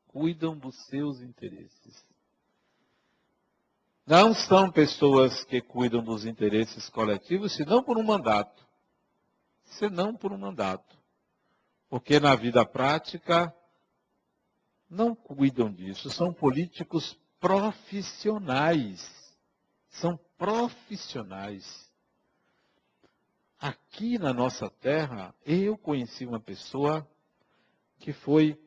[0.09, 2.03] cuidam dos seus interesses.
[4.07, 8.67] Não são pessoas que cuidam dos interesses coletivos, senão por um mandato.
[9.65, 10.97] Senão por um mandato.
[11.89, 13.55] Porque na vida prática
[14.89, 16.11] não cuidam disso.
[16.11, 19.07] São políticos profissionais.
[19.91, 21.91] São profissionais.
[23.59, 27.07] Aqui na nossa terra, eu conheci uma pessoa
[28.05, 28.63] que foi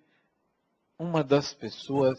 [0.98, 2.18] uma das pessoas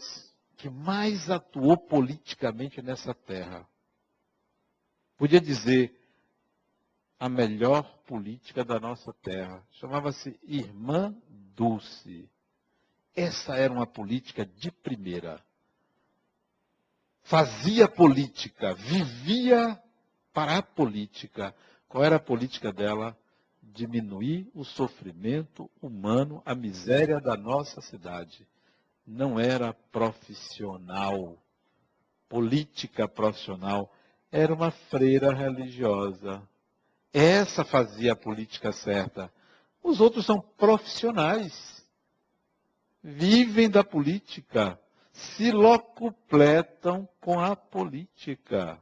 [0.55, 3.67] que mais atuou politicamente nessa terra.
[5.17, 5.93] Podia dizer
[7.19, 9.61] a melhor política da nossa terra.
[9.71, 12.29] Chamava-se Irmã Dulce.
[13.13, 15.43] Essa era uma política de primeira.
[17.23, 19.77] Fazia política, vivia
[20.31, 21.53] para a política.
[21.89, 23.17] Qual era a política dela?
[23.73, 28.47] Diminuir o sofrimento humano, a miséria da nossa cidade
[29.05, 31.37] não era profissional,
[32.27, 33.91] política profissional,
[34.31, 36.41] era uma freira religiosa.
[37.11, 39.31] Essa fazia a política certa.
[39.81, 41.83] Os outros são profissionais.
[43.01, 44.79] Vivem da política.
[45.11, 48.81] Se locupletam com a política.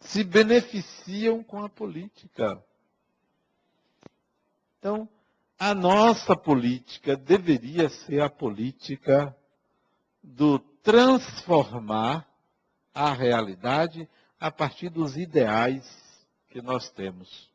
[0.00, 2.62] Se beneficiam com a política.
[4.84, 5.08] Então,
[5.58, 9.34] a nossa política deveria ser a política
[10.22, 12.28] do transformar
[12.92, 14.06] a realidade
[14.38, 15.82] a partir dos ideais
[16.50, 17.50] que nós temos.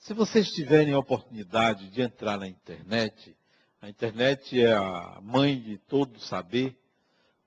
[0.00, 3.36] Se vocês tiverem a oportunidade de entrar na internet,
[3.80, 6.76] a internet é a mãe de todo saber,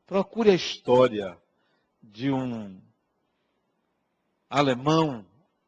[0.07, 1.37] procure a história
[2.01, 2.81] de um
[4.49, 5.25] alemão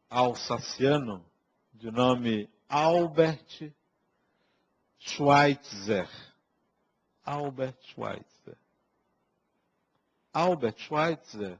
[0.08, 1.22] alsaciano
[1.84, 3.70] de nome Albert
[4.98, 6.08] Schweitzer.
[7.22, 8.56] Albert Schweitzer.
[10.32, 11.58] Albert Schweitzer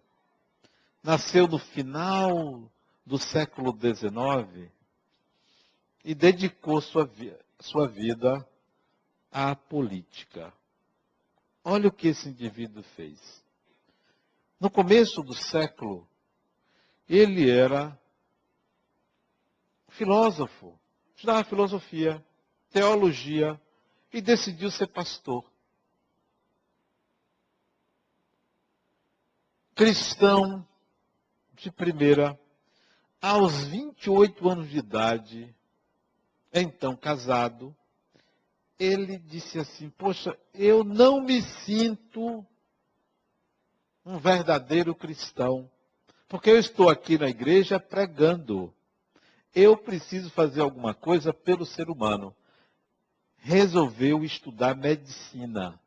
[1.02, 2.72] nasceu no final
[3.04, 4.72] do século XIX
[6.02, 7.06] e dedicou sua,
[7.60, 8.48] sua vida
[9.30, 10.50] à política.
[11.62, 13.44] Olha o que esse indivíduo fez.
[14.58, 16.08] No começo do século,
[17.06, 17.94] ele era
[19.94, 20.78] filósofo,
[21.14, 22.24] estudava filosofia,
[22.70, 23.60] teologia
[24.12, 25.44] e decidiu ser pastor.
[29.74, 30.66] Cristão
[31.52, 32.38] de primeira,
[33.20, 35.54] aos 28 anos de idade,
[36.52, 37.74] então casado,
[38.78, 42.44] ele disse assim: Poxa, eu não me sinto
[44.04, 45.70] um verdadeiro cristão,
[46.28, 48.74] porque eu estou aqui na igreja pregando
[49.54, 52.34] eu preciso fazer alguma coisa pelo ser humano.
[53.36, 55.78] Resolveu estudar medicina.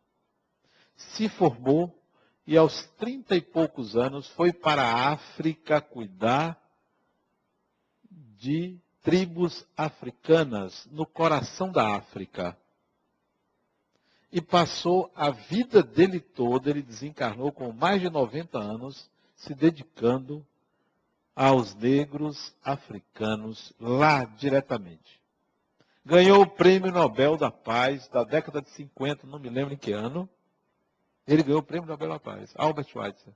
[0.96, 1.94] Se formou
[2.46, 6.58] e aos trinta e poucos anos foi para a África cuidar
[8.10, 12.58] de tribos africanas no coração da África.
[14.32, 20.46] E passou a vida dele toda, ele desencarnou com mais de 90 anos, se dedicando
[21.38, 25.22] aos negros africanos lá diretamente.
[26.04, 29.92] Ganhou o Prêmio Nobel da Paz da década de 50, não me lembro em que
[29.92, 30.28] ano.
[31.28, 33.36] Ele ganhou o Prêmio Nobel da Paz, Albert Schweitzer.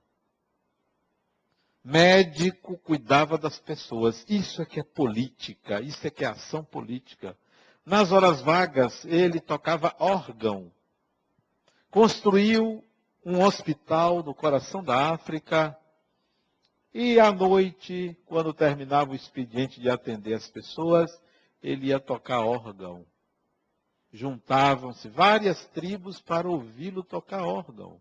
[1.84, 4.24] Médico cuidava das pessoas.
[4.28, 7.38] Isso é que é política, isso é que é ação política.
[7.86, 10.72] Nas horas vagas, ele tocava órgão.
[11.88, 12.82] Construiu
[13.24, 15.78] um hospital no coração da África,
[16.94, 21.10] e à noite, quando terminava o expediente de atender as pessoas,
[21.62, 23.06] ele ia tocar órgão.
[24.12, 28.00] Juntavam-se várias tribos para ouvi-lo tocar órgão.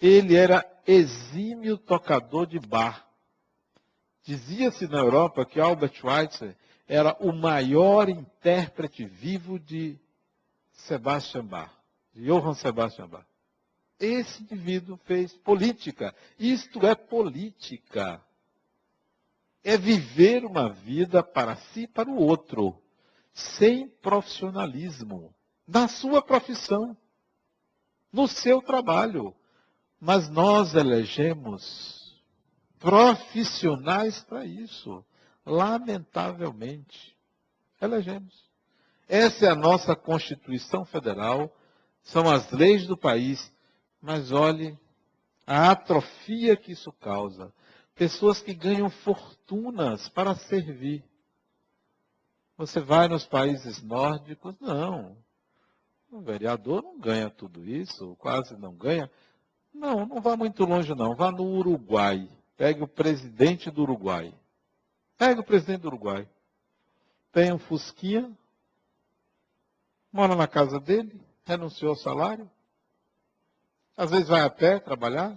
[0.00, 3.06] Ele era exímio tocador de bar.
[4.24, 6.56] Dizia-se na Europa que Albert Schweitzer
[6.88, 9.98] era o maior intérprete vivo de
[10.72, 11.70] Sebastian Bach,
[12.12, 13.26] de Johann Sebastian Bach.
[13.98, 16.14] Esse indivíduo fez política.
[16.38, 18.22] Isto é política.
[19.64, 22.80] É viver uma vida para si e para o outro,
[23.32, 25.34] sem profissionalismo,
[25.66, 26.96] na sua profissão,
[28.12, 29.34] no seu trabalho.
[30.00, 32.22] Mas nós elegemos
[32.78, 35.04] profissionais para isso.
[35.44, 37.16] Lamentavelmente.
[37.80, 38.48] Elegemos.
[39.08, 41.50] Essa é a nossa Constituição Federal,
[42.02, 43.50] são as leis do país.
[44.00, 44.78] Mas olhe
[45.46, 47.52] a atrofia que isso causa.
[47.94, 51.04] Pessoas que ganham fortunas para servir.
[52.56, 55.16] Você vai nos países nórdicos, não.
[56.10, 59.10] O vereador não ganha tudo isso, quase não ganha.
[59.72, 61.14] Não, não vá muito longe, não.
[61.14, 62.28] Vá no Uruguai.
[62.56, 64.34] Pegue o presidente do Uruguai.
[65.16, 66.28] Pegue o presidente do Uruguai.
[67.32, 68.36] Tem um Fusquinha.
[70.12, 71.20] Mora na casa dele.
[71.44, 72.50] Renunciou ao salário.
[73.98, 75.36] Às vezes vai a pé trabalhar.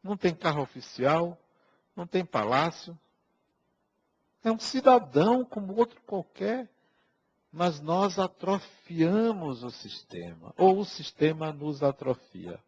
[0.00, 1.36] Não tem carro oficial.
[1.96, 2.96] Não tem palácio.
[4.44, 6.70] É um cidadão como outro qualquer.
[7.50, 10.54] Mas nós atrofiamos o sistema.
[10.56, 12.60] Ou o sistema nos atrofia.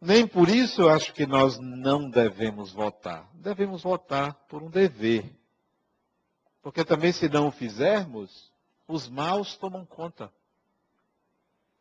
[0.00, 3.28] Nem por isso eu acho que nós não devemos votar.
[3.34, 5.28] Devemos votar por um dever.
[6.62, 8.52] Porque também, se não o fizermos,
[8.86, 10.32] os maus tomam conta.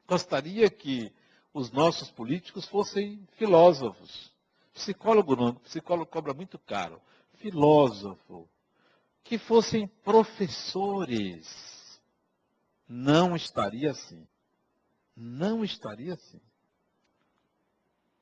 [0.10, 1.14] Gostaria que
[1.54, 4.34] os nossos políticos fossem filósofos.
[4.74, 7.02] Psicólogo não, psicólogo cobra muito caro.
[7.36, 8.50] Filósofo.
[9.24, 11.48] Que fossem professores.
[12.88, 14.28] Não estaria assim.
[15.16, 16.42] Não estaria assim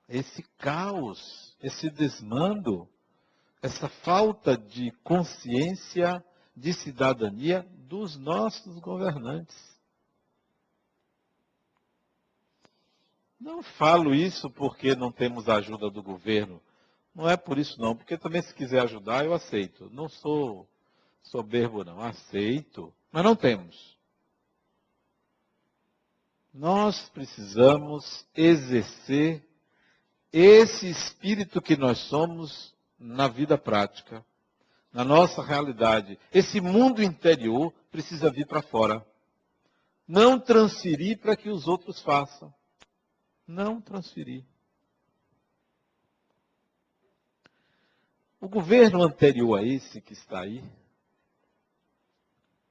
[0.08, 2.88] esse caos, esse desmando,
[3.62, 6.24] essa falta de consciência,
[6.56, 9.77] de cidadania dos nossos governantes.
[13.40, 16.62] Não falo isso porque não temos a ajuda do governo.
[17.14, 19.90] Não é por isso não, porque também se quiser ajudar, eu aceito.
[19.92, 20.68] Não sou
[21.24, 23.98] soberbo não, aceito, mas não temos.
[26.54, 29.48] Nós precisamos exercer
[30.32, 34.26] esse espírito que nós somos na vida prática,
[34.92, 39.06] na nossa realidade, esse mundo interior precisa vir para fora.
[40.08, 42.54] Não transferir para que os outros façam.
[43.48, 44.44] Não transferir.
[48.40, 50.64] O governo anterior a esse que está aí,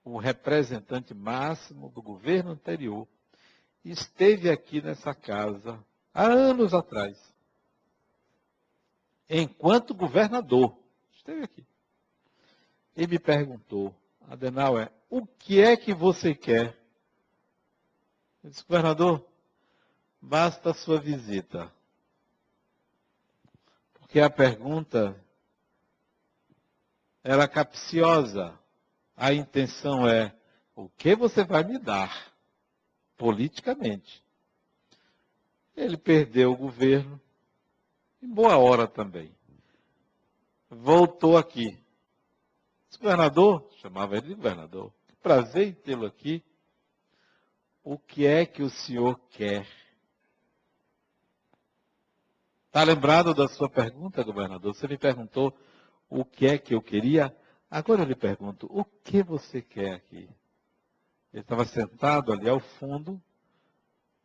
[0.05, 3.09] o representante máximo do governo anterior,
[3.85, 5.83] esteve aqui nessa casa
[6.15, 7.35] há anos atrás
[9.29, 10.77] enquanto governador,
[11.13, 11.67] esteve aqui.
[12.97, 13.95] E me perguntou,
[14.29, 16.77] Adenauer, o que é que você quer?
[18.43, 19.27] Eu disse, governador,
[20.27, 21.73] basta a sua visita.
[23.95, 25.17] Porque a pergunta
[27.23, 28.59] era capciosa.
[29.17, 30.37] A intenção é,
[30.75, 32.35] o que você vai me dar
[33.17, 34.23] politicamente?
[35.75, 37.21] Ele perdeu o governo,
[38.21, 39.35] em boa hora também.
[40.69, 41.79] Voltou aqui.
[42.91, 46.43] Esse governador, chamava ele de governador, prazer em tê-lo aqui.
[47.85, 49.67] O que é que o senhor quer?
[52.77, 54.75] Está lembrado da sua pergunta, governador?
[54.75, 55.59] Você me perguntou
[56.11, 57.35] o que é que eu queria.
[57.71, 60.29] Agora eu lhe pergunto, o que você quer aqui?
[61.33, 63.19] Ele estava sentado ali ao fundo.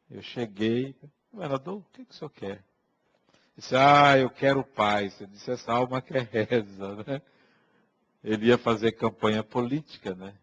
[0.09, 0.93] Eu cheguei.
[1.31, 2.61] Governador, o que, é que o senhor quer?
[3.55, 5.21] Disse, ah, eu quero paz.
[5.21, 7.21] Eu disse, essa alma que reza, né?
[8.21, 10.33] Ele ia fazer campanha política, né?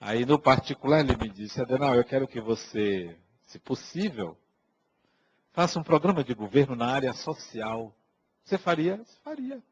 [0.00, 4.36] Aí, no particular, ele me disse, Adenal, eu quero que você, se possível,
[5.54, 7.96] faça um programa de governo na área social.
[8.44, 9.02] Você faria?
[9.22, 9.62] Faria.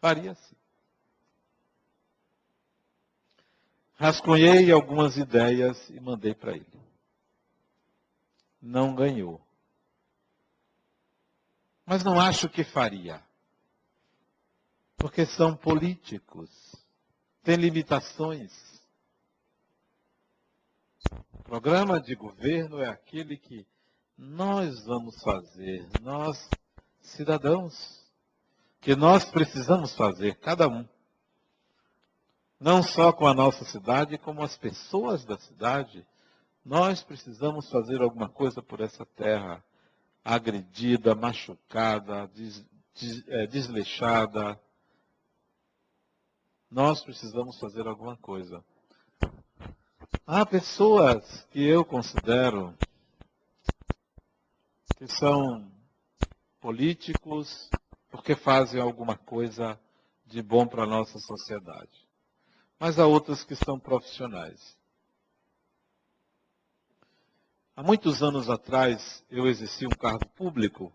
[0.00, 0.56] Faria sim.
[3.96, 6.80] Rascunhei algumas ideias e mandei para ele.
[8.62, 9.44] Não ganhou
[11.86, 13.22] mas não acho que faria.
[14.96, 16.50] Porque são políticos,
[17.42, 18.52] têm limitações.
[21.32, 23.66] O programa de governo é aquele que
[24.16, 26.48] nós vamos fazer, nós,
[27.00, 28.04] cidadãos,
[28.80, 30.86] que nós precisamos fazer, cada um.
[32.60, 36.06] Não só com a nossa cidade, como as pessoas da cidade,
[36.64, 39.62] nós precisamos fazer alguma coisa por essa terra
[40.24, 44.58] agredida, machucada, des, des, é, desleixada,
[46.70, 48.64] nós precisamos fazer alguma coisa.
[50.26, 52.74] Há pessoas que eu considero
[54.96, 55.70] que são
[56.60, 57.68] políticos
[58.10, 59.78] porque fazem alguma coisa
[60.24, 62.08] de bom para a nossa sociedade.
[62.78, 64.76] Mas há outras que são profissionais.
[67.76, 70.92] Há muitos anos atrás, eu exerci um cargo público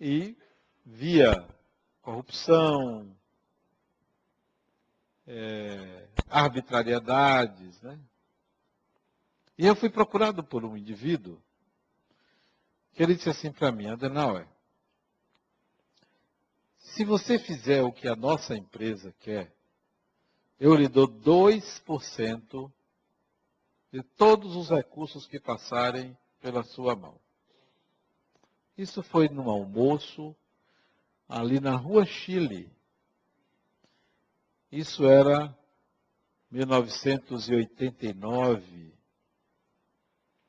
[0.00, 0.34] e
[0.86, 1.46] via
[2.00, 3.14] corrupção,
[5.26, 7.82] é, arbitrariedades.
[7.82, 8.00] Né?
[9.58, 11.43] E eu fui procurado por um indivíduo
[13.02, 14.46] ele disse assim para mim, Adenauer,
[16.78, 19.52] se você fizer o que a nossa empresa quer,
[20.60, 22.70] eu lhe dou 2%
[23.92, 27.18] de todos os recursos que passarem pela sua mão.
[28.76, 30.36] Isso foi num almoço
[31.28, 32.72] ali na Rua Chile.
[34.70, 35.52] Isso era
[36.50, 38.94] 1989.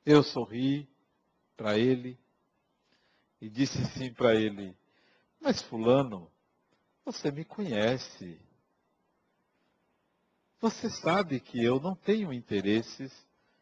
[0.05, 0.87] Eu sorri
[1.55, 2.19] para ele
[3.41, 4.75] e disse assim para ele:
[5.39, 6.31] Mas, Fulano,
[7.03, 8.39] você me conhece.
[10.59, 13.13] Você sabe que eu não tenho interesses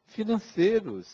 [0.08, 1.08] financeiros.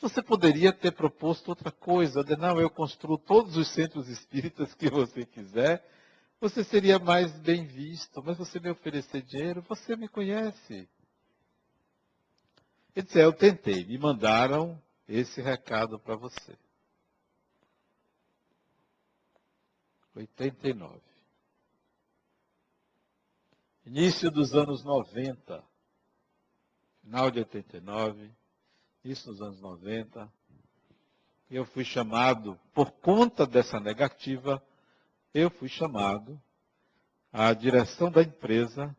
[0.00, 5.24] Você poderia ter proposto outra coisa, não, eu construo todos os centros espíritas que você
[5.24, 5.88] quiser,
[6.40, 10.88] você seria mais bem visto, mas você me oferecer dinheiro, você me conhece.
[12.96, 16.56] Ele disse, é, eu tentei, me mandaram esse recado para você.
[20.14, 21.00] 89.
[23.84, 25.64] Início dos anos 90.
[27.02, 28.30] Final de 89.
[29.04, 30.32] Início dos anos 90.
[31.50, 34.62] Eu fui chamado, por conta dessa negativa,
[35.34, 36.40] eu fui chamado
[37.30, 38.96] à direção da empresa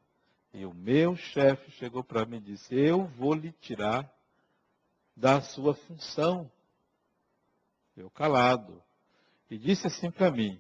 [0.54, 4.12] e o meu chefe chegou para mim e disse: Eu vou lhe tirar
[5.16, 6.51] da sua função.
[7.95, 8.82] Eu calado.
[9.49, 10.59] E disse assim para mim: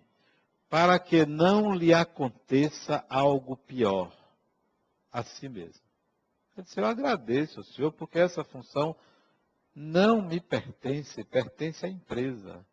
[0.69, 4.11] para que não lhe aconteça algo pior
[5.11, 5.83] a si mesmo.
[6.55, 8.95] Eu disse, eu agradeço ao senhor, porque essa função
[9.75, 12.65] não me pertence, pertence à empresa.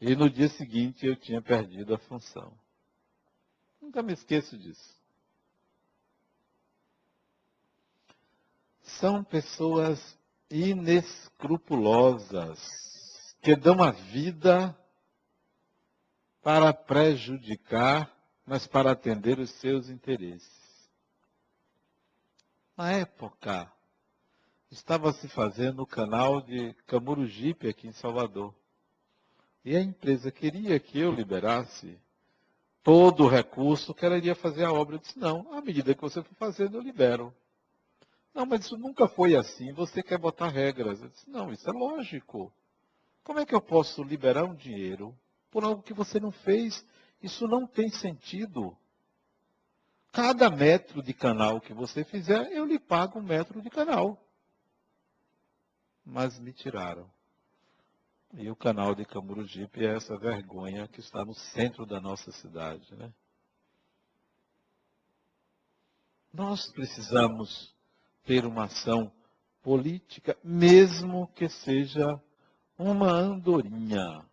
[0.00, 2.52] E no dia seguinte eu tinha perdido a função.
[3.80, 5.00] Nunca me esqueço disso.
[9.00, 9.98] São pessoas
[10.52, 12.60] inescrupulosas
[13.40, 14.78] que dão a vida
[16.42, 20.60] para prejudicar, mas para atender os seus interesses.
[22.76, 23.72] Na época,
[24.70, 28.54] estava se fazendo o canal de Camurugipe aqui em Salvador.
[29.64, 31.98] E a empresa queria que eu liberasse
[32.82, 34.96] todo o recurso que ela iria fazer a obra.
[34.96, 37.32] Eu disse, não, à medida que você for fazendo, eu libero.
[38.34, 41.00] Não, mas isso nunca foi assim, você quer botar regras.
[41.02, 42.52] Eu disse, não, isso é lógico.
[43.22, 45.16] Como é que eu posso liberar um dinheiro
[45.52, 46.84] por algo que você não fez.
[47.22, 48.76] Isso não tem sentido.
[50.10, 54.18] Cada metro de canal que você fizer, eu lhe pago um metro de canal.
[56.04, 57.08] Mas me tiraram.
[58.34, 62.94] E o canal de Camurugipe é essa vergonha que está no centro da nossa cidade.
[62.96, 63.12] Né?
[66.32, 67.74] Nós precisamos
[68.24, 69.12] ter uma ação
[69.62, 72.20] política, mesmo que seja
[72.78, 74.24] uma andorinha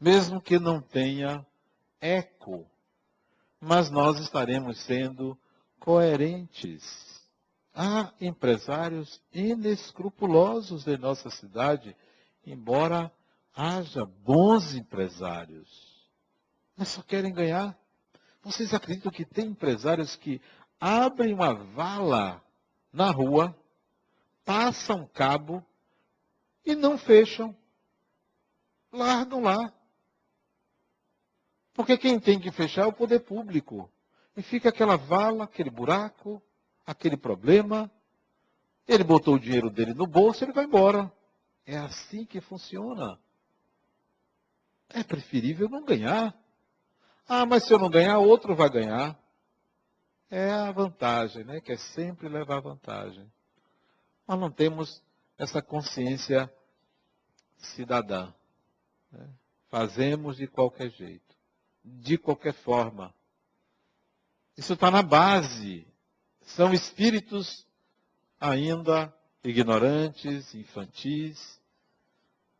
[0.00, 1.44] mesmo que não tenha
[2.00, 2.66] eco,
[3.60, 5.36] mas nós estaremos sendo
[5.80, 6.82] coerentes.
[7.74, 11.96] Há empresários inescrupulosos em nossa cidade,
[12.46, 13.12] embora
[13.54, 15.68] haja bons empresários,
[16.76, 17.76] mas só querem ganhar.
[18.42, 20.40] Vocês acreditam que tem empresários que
[20.80, 22.42] abrem uma vala
[22.92, 23.56] na rua,
[24.44, 25.64] passam cabo
[26.64, 27.56] e não fecham?
[28.92, 29.72] Largam lá.
[31.74, 33.90] Porque quem tem que fechar é o poder público.
[34.36, 36.42] E fica aquela vala, aquele buraco,
[36.86, 37.90] aquele problema.
[38.86, 41.12] Ele botou o dinheiro dele no bolso, ele vai embora.
[41.66, 43.18] É assim que funciona.
[44.88, 46.34] É preferível não ganhar.
[47.28, 49.18] Ah, mas se eu não ganhar, outro vai ganhar.
[50.30, 51.60] É a vantagem, né?
[51.60, 53.30] Que é sempre levar vantagem.
[54.26, 55.02] Nós não temos
[55.38, 56.52] essa consciência
[57.56, 58.32] cidadã.
[59.10, 59.28] Né?
[59.68, 61.28] Fazemos de qualquer jeito
[61.84, 63.14] de qualquer forma.
[64.56, 65.86] Isso está na base.
[66.42, 67.66] São espíritos
[68.40, 69.14] ainda
[69.44, 71.60] ignorantes, infantis,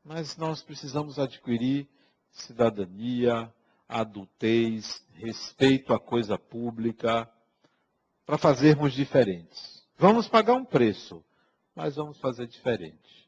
[0.04, 1.88] mas nós precisamos adquirir
[2.30, 3.52] cidadania,
[3.88, 7.28] adultez, respeito à coisa pública,
[8.29, 9.83] para fazermos diferentes.
[9.97, 11.24] Vamos pagar um preço,
[11.74, 13.26] mas vamos fazer diferente.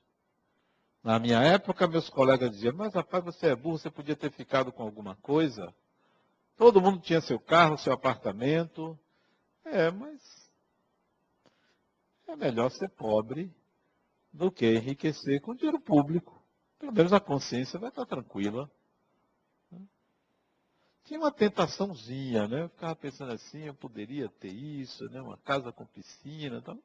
[1.03, 4.71] Na minha época, meus colegas diziam, mas rapaz, você é burro, você podia ter ficado
[4.71, 5.75] com alguma coisa.
[6.55, 8.99] Todo mundo tinha seu carro, seu apartamento.
[9.65, 10.21] É, mas
[12.29, 13.51] é melhor ser pobre
[14.31, 16.45] do que enriquecer com dinheiro público.
[16.79, 18.71] Pelo menos a consciência vai estar tranquila.
[21.11, 22.63] Tinha uma tentaçãozinha, né?
[22.63, 25.21] Eu ficava pensando assim, eu poderia ter isso, né?
[25.21, 26.59] Uma casa com piscina.
[26.59, 26.79] Então...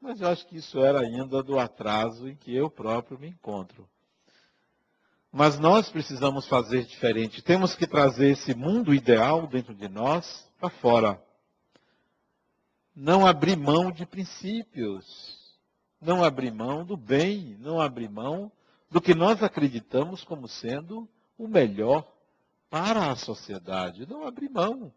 [0.00, 3.88] Mas eu acho que isso era ainda do atraso em que eu próprio me encontro.
[5.30, 7.40] Mas nós precisamos fazer diferente.
[7.40, 11.22] Temos que trazer esse mundo ideal dentro de nós para fora.
[12.96, 15.54] Não abrir mão de princípios.
[16.00, 17.56] Não abrir mão do bem.
[17.60, 18.50] Não abrir mão
[18.90, 21.08] do que nós acreditamos como sendo
[21.38, 22.12] o melhor
[22.74, 24.04] para a sociedade.
[24.04, 24.92] Não abrir mão.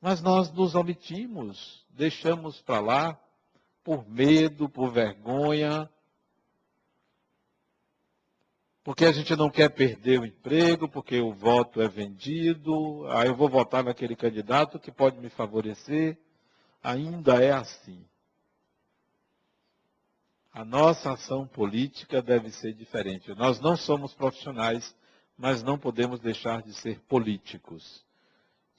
[0.00, 3.20] Mas nós nos omitimos, deixamos para lá
[3.84, 5.88] por medo, por vergonha,
[8.82, 13.36] porque a gente não quer perder o emprego, porque o voto é vendido, aí eu
[13.36, 16.18] vou votar naquele candidato que pode me favorecer.
[16.82, 18.04] Ainda é assim.
[20.52, 23.32] A nossa ação política deve ser diferente.
[23.36, 24.92] Nós não somos profissionais,
[25.40, 28.04] mas não podemos deixar de ser políticos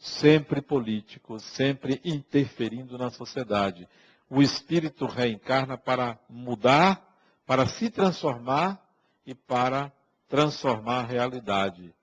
[0.02, 3.88] sempre político, sempre interferindo na sociedade.
[4.28, 7.08] O espírito reencarna para mudar,
[7.46, 8.84] para se transformar
[9.24, 9.92] e para
[10.28, 11.94] transformar a realidade.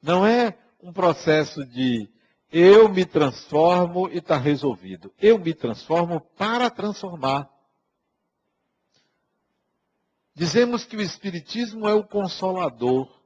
[0.00, 2.08] Não é um processo de
[2.52, 5.12] eu me transformo e está resolvido.
[5.18, 7.50] Eu me transformo para transformar.
[10.32, 13.17] Dizemos que o Espiritismo é o consolador.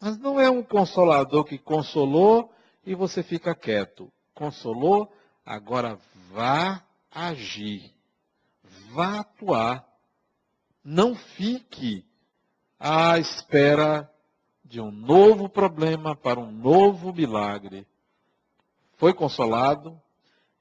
[0.00, 2.52] Mas não é um consolador que consolou
[2.84, 4.12] e você fica quieto.
[4.34, 5.12] Consolou,
[5.44, 5.98] agora
[6.30, 7.92] vá agir.
[8.92, 9.86] Vá atuar.
[10.84, 12.04] Não fique
[12.78, 14.10] à espera
[14.64, 17.86] de um novo problema para um novo milagre.
[18.96, 20.00] Foi consolado,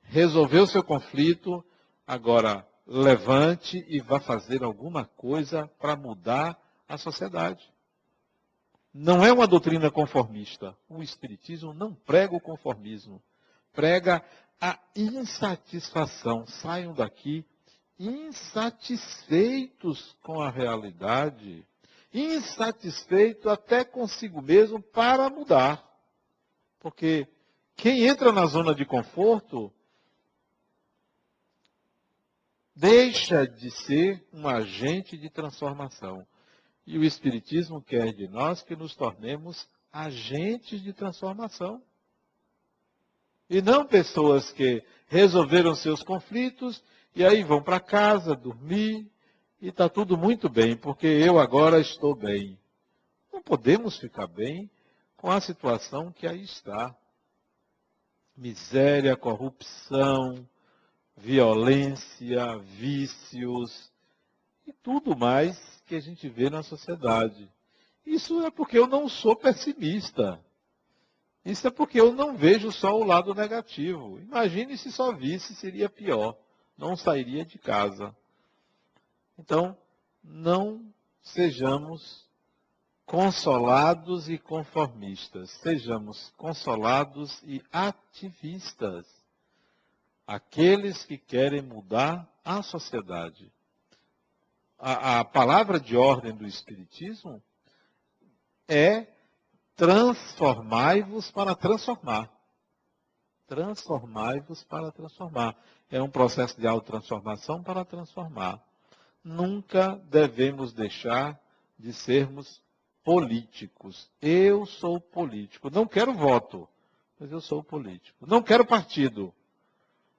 [0.02, 1.64] resolveu seu conflito,
[2.06, 6.58] agora levante e vá fazer alguma coisa para mudar
[6.88, 7.75] a sociedade.
[8.98, 10.74] Não é uma doutrina conformista.
[10.88, 13.22] O Espiritismo não prega o conformismo.
[13.74, 14.24] Prega
[14.60, 16.48] a insatisfação.
[16.48, 17.46] Saiam daqui
[18.00, 21.68] insatisfeitos com a realidade.
[22.14, 25.86] Insatisfeito até consigo mesmo para mudar.
[26.80, 27.28] Porque
[27.76, 29.74] quem entra na zona de conforto
[32.74, 36.26] deixa de ser um agente de transformação.
[36.86, 41.82] E o Espiritismo quer de nós que nos tornemos agentes de transformação.
[43.50, 46.84] E não pessoas que resolveram seus conflitos
[47.16, 49.10] e aí vão para casa dormir
[49.62, 52.60] e está tudo muito bem, porque eu agora estou bem.
[53.32, 54.70] Não podemos ficar bem
[55.16, 56.96] com a situação que aí está.
[58.36, 60.48] Miséria, corrupção,
[61.16, 63.90] violência, vícios
[64.68, 67.50] e tudo mais que a gente vê na sociedade.
[68.06, 70.40] Isso é porque eu não sou pessimista.
[71.44, 74.20] Isso é porque eu não vejo só o lado negativo.
[74.20, 76.38] Imagine se só visse, seria pior.
[76.78, 78.16] Não sairia de casa.
[79.38, 79.78] Então,
[80.24, 80.84] não
[81.22, 82.26] sejamos
[83.06, 85.52] consolados e conformistas.
[85.62, 89.06] Sejamos consolados e ativistas.
[90.26, 93.52] Aqueles que querem mudar a sociedade
[94.88, 97.42] a, a palavra de ordem do Espiritismo
[98.68, 99.08] é
[99.76, 102.32] transformai-vos para transformar.
[103.48, 105.58] Transformai-vos para transformar.
[105.90, 108.64] É um processo de autotransformação para transformar.
[109.24, 111.40] Nunca devemos deixar
[111.80, 112.62] de sermos
[113.04, 114.08] políticos.
[114.22, 115.72] Eu sou político.
[115.72, 116.70] Não quero voto,
[117.20, 118.28] mas eu sou político.
[118.28, 119.34] Não quero partido,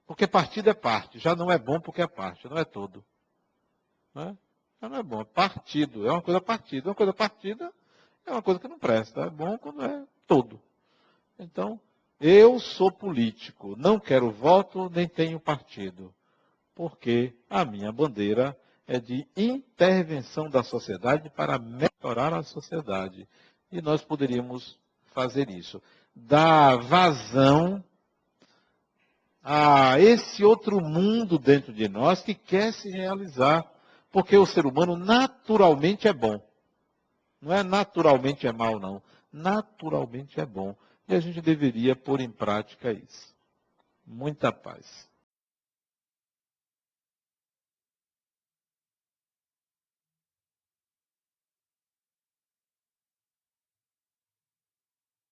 [0.05, 1.19] porque partido é parte.
[1.19, 3.01] Já não é bom porque é parte, não é todo.
[4.13, 4.37] Não é?
[4.81, 6.07] Não é bom, é partido.
[6.07, 6.89] É uma coisa partida.
[6.89, 7.73] Uma coisa partida
[8.25, 9.21] é uma coisa que não presta.
[9.21, 10.61] É bom quando é todo.
[11.39, 11.79] Então,
[12.19, 16.13] eu sou político, não quero voto, nem tenho partido.
[16.73, 18.57] Porque a minha bandeira
[18.87, 23.27] é de intervenção da sociedade para melhorar a sociedade.
[23.71, 24.79] E nós poderíamos
[25.13, 25.81] fazer isso.
[26.15, 27.83] Dar vazão
[29.43, 33.65] a esse outro mundo dentro de nós que quer se realizar
[34.11, 36.41] porque o ser humano naturalmente é bom.
[37.41, 39.01] Não é naturalmente é mal, não.
[39.31, 40.75] Naturalmente é bom.
[41.07, 43.35] E a gente deveria pôr em prática isso.
[44.05, 45.06] Muita paz.